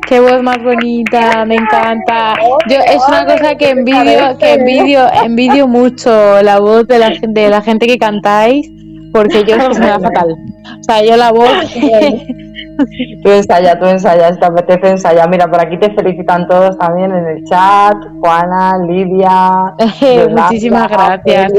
[0.08, 2.36] Qué voz más bonita, me encanta.
[2.70, 7.41] Yo es una cosa que envidio, que envidio, envidio mucho la voz de la gente,
[7.41, 8.70] de la gente que cantáis,
[9.14, 10.32] porque yo es me da fatal.
[10.32, 11.49] O sea, yo la voz.
[13.24, 15.28] tú ensaya, tú ensaya, te apetece ensaya.
[15.28, 17.95] Mira, por aquí te felicitan todos también en el chat.
[18.20, 19.51] Juana, Lidia.
[20.30, 21.51] Muchísimas gracias.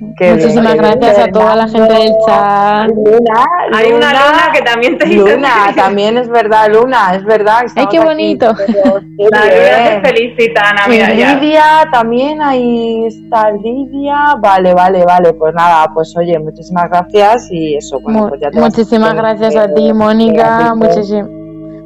[0.00, 2.88] Muchísimas gracias a toda la gente del chat.
[2.88, 5.36] Luna, Hay una luna que también te dice.
[5.36, 7.64] Luna, también es verdad, Luna, es verdad.
[7.74, 8.46] Ay, qué bonito.
[8.46, 14.34] la luna te felicita, Ana, mira Lidia, también ahí está Lidia.
[14.38, 15.32] Vale, vale, vale.
[15.32, 17.98] Pues nada, pues oye, muchísimas gracias y eso.
[18.00, 20.74] Bueno, pues ya te muchísimas gracias a ti, Mónica.
[20.74, 21.36] Muchísimas.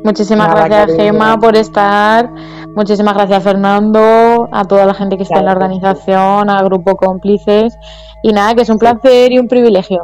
[0.02, 2.30] Muchísimas gracias, Gema, por estar.
[2.76, 7.76] Muchísimas gracias, Fernando, a toda la gente que está en la organización, a Grupo Cómplices.
[8.22, 10.02] Y nada, que es un placer y un privilegio.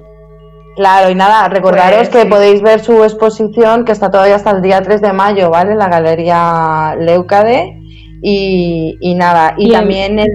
[0.76, 4.62] Claro, y nada, recordaros pues que podéis ver su exposición, que está todavía hasta el
[4.62, 5.72] día 3 de mayo, ¿vale?
[5.72, 7.80] En la Galería Leucade.
[8.22, 10.28] Y, y nada, y, también el,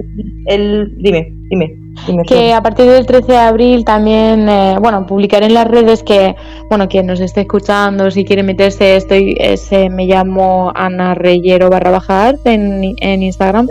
[0.46, 0.94] el.
[0.98, 1.81] Dime, dime
[2.26, 6.34] que a partir del 13 de abril también, eh, bueno, publicaré en las redes que,
[6.68, 12.02] bueno, quien nos esté escuchando, si quiere meterse, estoy, ese, me llamo Ana Reyero barra
[12.44, 13.68] en, en Instagram.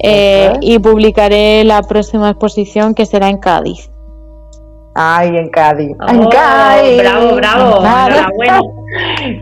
[0.00, 3.90] Eh, y publicaré la próxima exposición que será en Cádiz.
[5.00, 5.96] Ay, en Cádiz.
[6.08, 6.98] en oh, Cádiz.
[6.98, 7.76] Bravo, bravo.
[7.84, 8.60] Enhorabuena.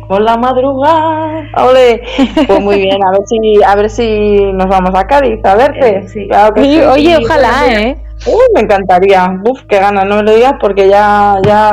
[0.07, 1.49] Por la madrugada.
[1.57, 2.03] Ole.
[2.47, 5.97] Pues muy bien, a ver si, a ver si nos vamos a Cádiz a verte.
[5.97, 6.29] Eh, sí.
[6.31, 7.97] Oye, ojalá, ¿eh?
[8.27, 9.41] Uy, me encantaría.
[9.45, 11.73] Uf, qué ganas, no me lo digas porque ya, ya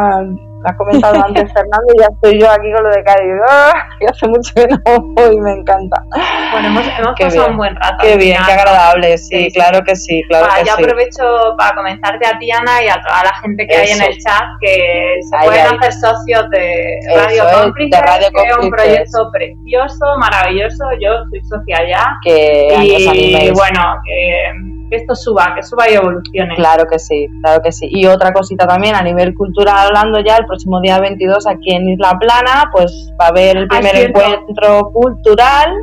[0.63, 3.33] lo has comentado antes Fernando y ya estoy yo aquí con lo de Cádiz.
[3.49, 3.73] ¡Ah!
[3.99, 4.79] Y hace mucho que no
[5.13, 6.03] voy, me encanta.
[6.51, 7.97] Bueno, hemos, hemos pasado un buen rato.
[8.01, 12.25] Qué bien, qué agradable, sí, claro que sí, claro ah, que yo aprovecho para comentarte
[12.27, 15.67] a Tiana y a toda la gente que hay en el chat que se pueden
[15.67, 18.01] hacer socios de Radio Cómplices,
[18.33, 20.85] que es un proyecto precioso, maravilloso.
[20.99, 22.17] Yo soy socia ya.
[22.23, 26.55] Que y, bueno, que que esto suba, que suba y evolucione.
[26.55, 27.87] Claro que sí, claro que sí.
[27.89, 31.89] Y otra cosita también, a nivel cultural hablando ya, el próximo día 22 aquí en
[31.89, 35.73] Isla Plana, pues va a haber el primer encuentro cultural,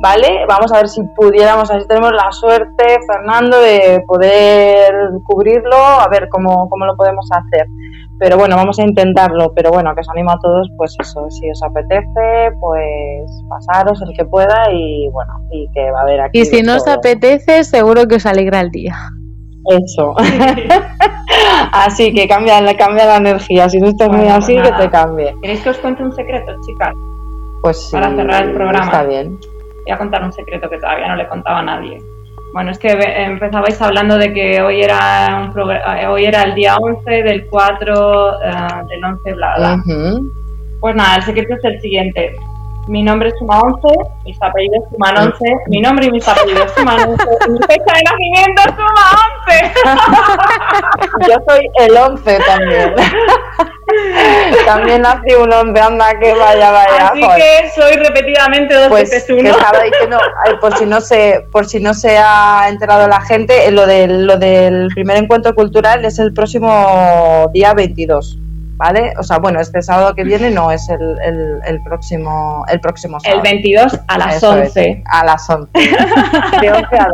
[0.00, 0.46] ¿vale?
[0.48, 6.30] Vamos a ver si pudiéramos, así tenemos la suerte, Fernando, de poder cubrirlo, a ver
[6.30, 7.66] cómo, cómo lo podemos hacer.
[8.24, 11.50] Pero bueno, vamos a intentarlo, pero bueno, que os animo a todos, pues eso, si
[11.50, 16.38] os apetece, pues pasaros el que pueda y bueno, y que va a haber aquí.
[16.40, 18.94] Y si no os apetece, seguro que os alegra el día.
[19.70, 20.14] Eso.
[21.72, 23.68] así que cambia, la- cambia la energía.
[23.68, 25.34] Si no estás muy así, pues que te cambie.
[25.42, 26.94] ¿Queréis que os cuente un secreto, chicas?
[27.62, 27.92] Pues sí.
[27.96, 28.84] Para cerrar el programa.
[28.84, 29.36] Está bien.
[29.84, 31.98] Voy a contar un secreto que todavía no le contaba a nadie.
[32.52, 36.76] Bueno, es que empezabais hablando de que hoy era un eh, hoy era el día
[36.76, 38.50] 11 del 4 eh,
[38.88, 39.74] del 11 bla bla.
[39.76, 40.32] Ujú.
[40.80, 42.36] Pues nada, el secreto es el siguiente.
[42.88, 43.88] Mi nombre suma 11,
[44.24, 48.02] mis apellidos suman 11, mi nombre y mis apellidos suman 11, y mi fecha de
[48.02, 49.04] nacimiento suma
[49.46, 49.72] 11.
[51.28, 52.94] Yo soy el 11 también.
[54.66, 57.08] también nací un 11, anda que vaya, vaya.
[57.08, 57.38] Así joder.
[57.38, 59.50] que soy repetidamente dos pues veces que uno.
[59.50, 60.18] estaba diciendo,
[60.60, 64.26] por si no se, por si no se ha enterado la gente, eh, lo del,
[64.26, 68.38] lo del primer encuentro cultural es el próximo día 22.
[68.82, 69.12] ¿Vale?
[69.16, 73.18] O sea, bueno, este sábado que viene no es el, el, el próximo el próximo
[73.18, 73.42] El sábado.
[73.44, 75.04] 22 a las Eso es, 11.
[75.06, 75.70] a las 11.
[75.72, 77.12] De 11 a 2.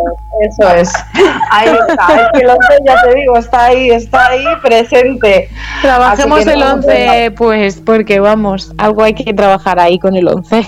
[0.49, 0.93] Eso es.
[1.51, 2.23] Ahí está.
[2.23, 5.51] Es que el 11, ya te digo, está ahí, está ahí presente.
[5.83, 10.67] Trabajemos el no, 11, pues porque vamos, algo hay que trabajar ahí con el 11.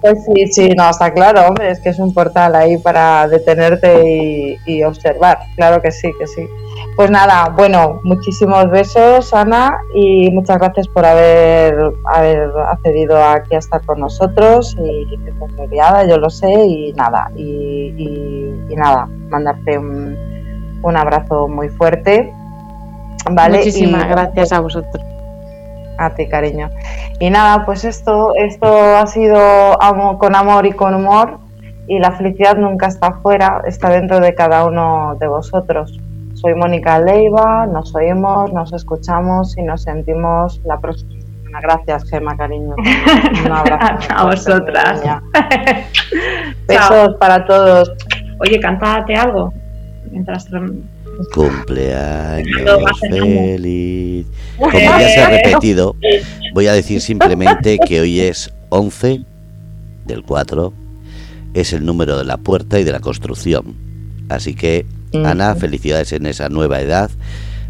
[0.00, 4.02] Pues sí, sí, no, está claro, hombre, es que es un portal ahí para detenerte
[4.08, 5.38] y, y observar.
[5.56, 6.48] Claro que sí, que sí.
[6.96, 11.74] Pues nada, bueno, muchísimos besos, Ana, y muchas gracias por haber,
[12.06, 16.92] haber accedido aquí a estar con nosotros y que estás liada, yo lo sé, y
[16.94, 20.16] nada, y, y- y nada, mandarte un,
[20.82, 22.32] un abrazo muy fuerte.
[23.30, 23.58] ¿Vale?
[23.58, 25.04] Muchísimas gracias a vosotros.
[26.00, 26.70] A ti, cariño.
[27.18, 29.36] Y nada, pues esto, esto ha sido
[29.82, 31.38] amo- con amor y con humor
[31.86, 35.98] y la felicidad nunca está fuera, está dentro de cada uno de vosotros.
[36.34, 41.60] Soy Mónica Leiva, nos oímos, nos escuchamos y nos sentimos la próxima semana.
[41.60, 42.74] Gracias, Gema, cariño.
[43.44, 44.08] Un abrazo.
[44.16, 45.02] A vosotras.
[45.02, 45.20] Chao.
[46.66, 47.92] Besos para todos.
[48.38, 49.52] Oye, cántate algo.
[50.10, 50.48] Mientras
[51.34, 54.26] Cumpleaños feliz.
[54.58, 55.96] Como ya se ha repetido,
[56.54, 59.24] voy a decir simplemente que hoy es 11
[60.06, 60.72] del 4,
[61.54, 63.76] es el número de la puerta y de la construcción.
[64.28, 67.10] Así que, Ana, felicidades en esa nueva edad.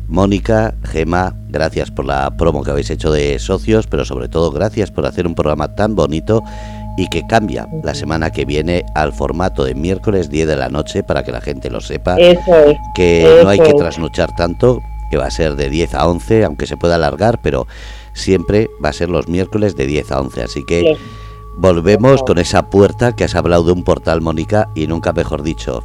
[0.09, 4.91] Mónica, Gema, gracias por la promo que habéis hecho de socios, pero sobre todo gracias
[4.91, 6.43] por hacer un programa tan bonito
[6.97, 11.03] y que cambia la semana que viene al formato de miércoles 10 de la noche
[11.03, 12.77] para que la gente lo sepa Eso es.
[12.95, 14.81] que no hay que trasnochar tanto,
[15.11, 17.67] que va a ser de 10 a 11, aunque se pueda alargar, pero
[18.13, 20.43] siempre va a ser los miércoles de 10 a 11.
[20.43, 21.03] Así que Sí.
[21.57, 25.83] volvemos con esa puerta que has hablado de un portal, Mónica, y nunca mejor dicho.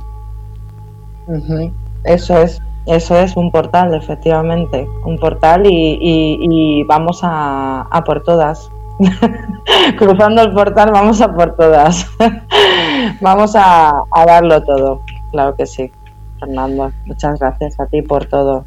[2.03, 8.03] Eso es, eso es un portal, efectivamente, un portal y, y- y vamos a, a
[8.03, 8.69] por todas.
[9.97, 12.05] Cruzando el portal vamos a por todas.
[13.21, 15.91] vamos a, a darlo todo, claro que sí.
[16.39, 18.65] Fernando, muchas gracias a ti por todo.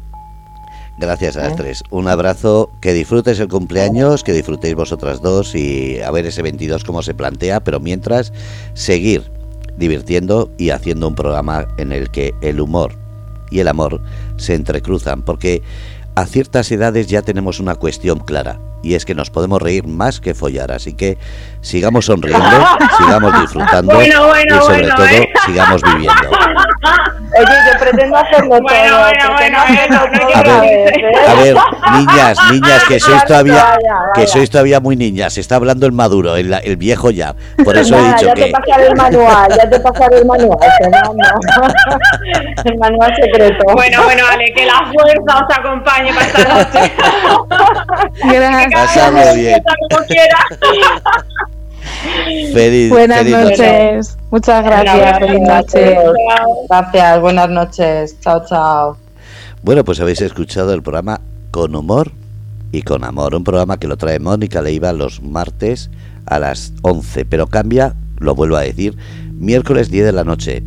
[0.97, 1.55] Gracias a las ¿Eh?
[1.57, 1.83] tres.
[1.91, 6.83] Un abrazo, que disfrutes el cumpleaños, que disfrutéis vosotras dos y a ver ese 22
[6.83, 8.33] cómo se plantea, pero mientras
[8.73, 9.31] seguir
[9.77, 12.95] divirtiendo y haciendo un programa en el que el humor
[13.49, 14.01] y el amor
[14.35, 15.63] se entrecruzan, porque
[16.15, 20.19] a ciertas edades ya tenemos una cuestión clara y es que nos podemos reír más
[20.19, 21.17] que follar, así que
[21.61, 22.45] sigamos sonriendo,
[22.97, 25.29] sigamos disfrutando Bueno, bueno, y sobre bueno, todo ¿eh?
[25.45, 26.29] sigamos viviendo.
[27.37, 28.99] Oye, yo pretendo hacerlo Bueno, todo.
[29.01, 31.19] bueno, pretendo bueno, hacerlo no todo A ver, ¿eh?
[31.27, 31.55] A ver,
[31.93, 33.77] niñas, niñas, que sois todavía, vaya,
[34.15, 34.31] que vaya.
[34.33, 35.33] sois todavía muy niñas.
[35.33, 37.35] Se está hablando el maduro, el, el viejo ya.
[37.63, 40.25] Por eso he Nada, dicho ya que te pasaré el manual, ya te pasaré el
[40.25, 41.11] manual, Fernando.
[42.65, 43.63] el manual secreto.
[43.73, 46.93] Bueno, bueno, Ale, que la fuerza os acompañe para esta noche.
[48.23, 48.68] Gracias.
[48.71, 49.61] Pasarlo bien.
[49.89, 50.05] Como
[52.53, 53.49] feliz, Buenas feliz noche.
[53.49, 54.17] noches.
[54.31, 54.95] Muchas gracias.
[54.95, 55.97] abrazo, Feliz noche.
[56.69, 58.19] Gracias, buenas noches.
[58.21, 58.97] Chao, chao.
[59.61, 61.19] Bueno, pues habéis escuchado el programa
[61.51, 62.11] con humor
[62.71, 63.35] y con amor.
[63.35, 65.89] Un programa que lo trae Mónica Leiva los martes
[66.25, 68.95] a las 11, pero cambia, lo vuelvo a decir,
[69.33, 70.63] miércoles 10 de la noche.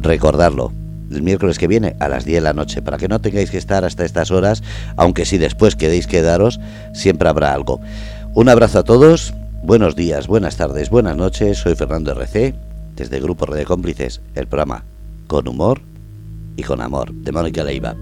[0.00, 0.72] Recordarlo,
[1.14, 3.58] el miércoles que viene a las 10 de la noche, para que no tengáis que
[3.58, 4.62] estar hasta estas horas,
[4.96, 6.60] aunque si después queréis quedaros,
[6.92, 7.80] siempre habrá algo.
[8.34, 12.54] Un abrazo a todos, buenos días, buenas tardes, buenas noches, soy Fernando RC,
[12.96, 14.84] desde el Grupo Red de Cómplices, el programa
[15.26, 15.80] con humor
[16.56, 17.94] y con amor, de Mónica Leiva.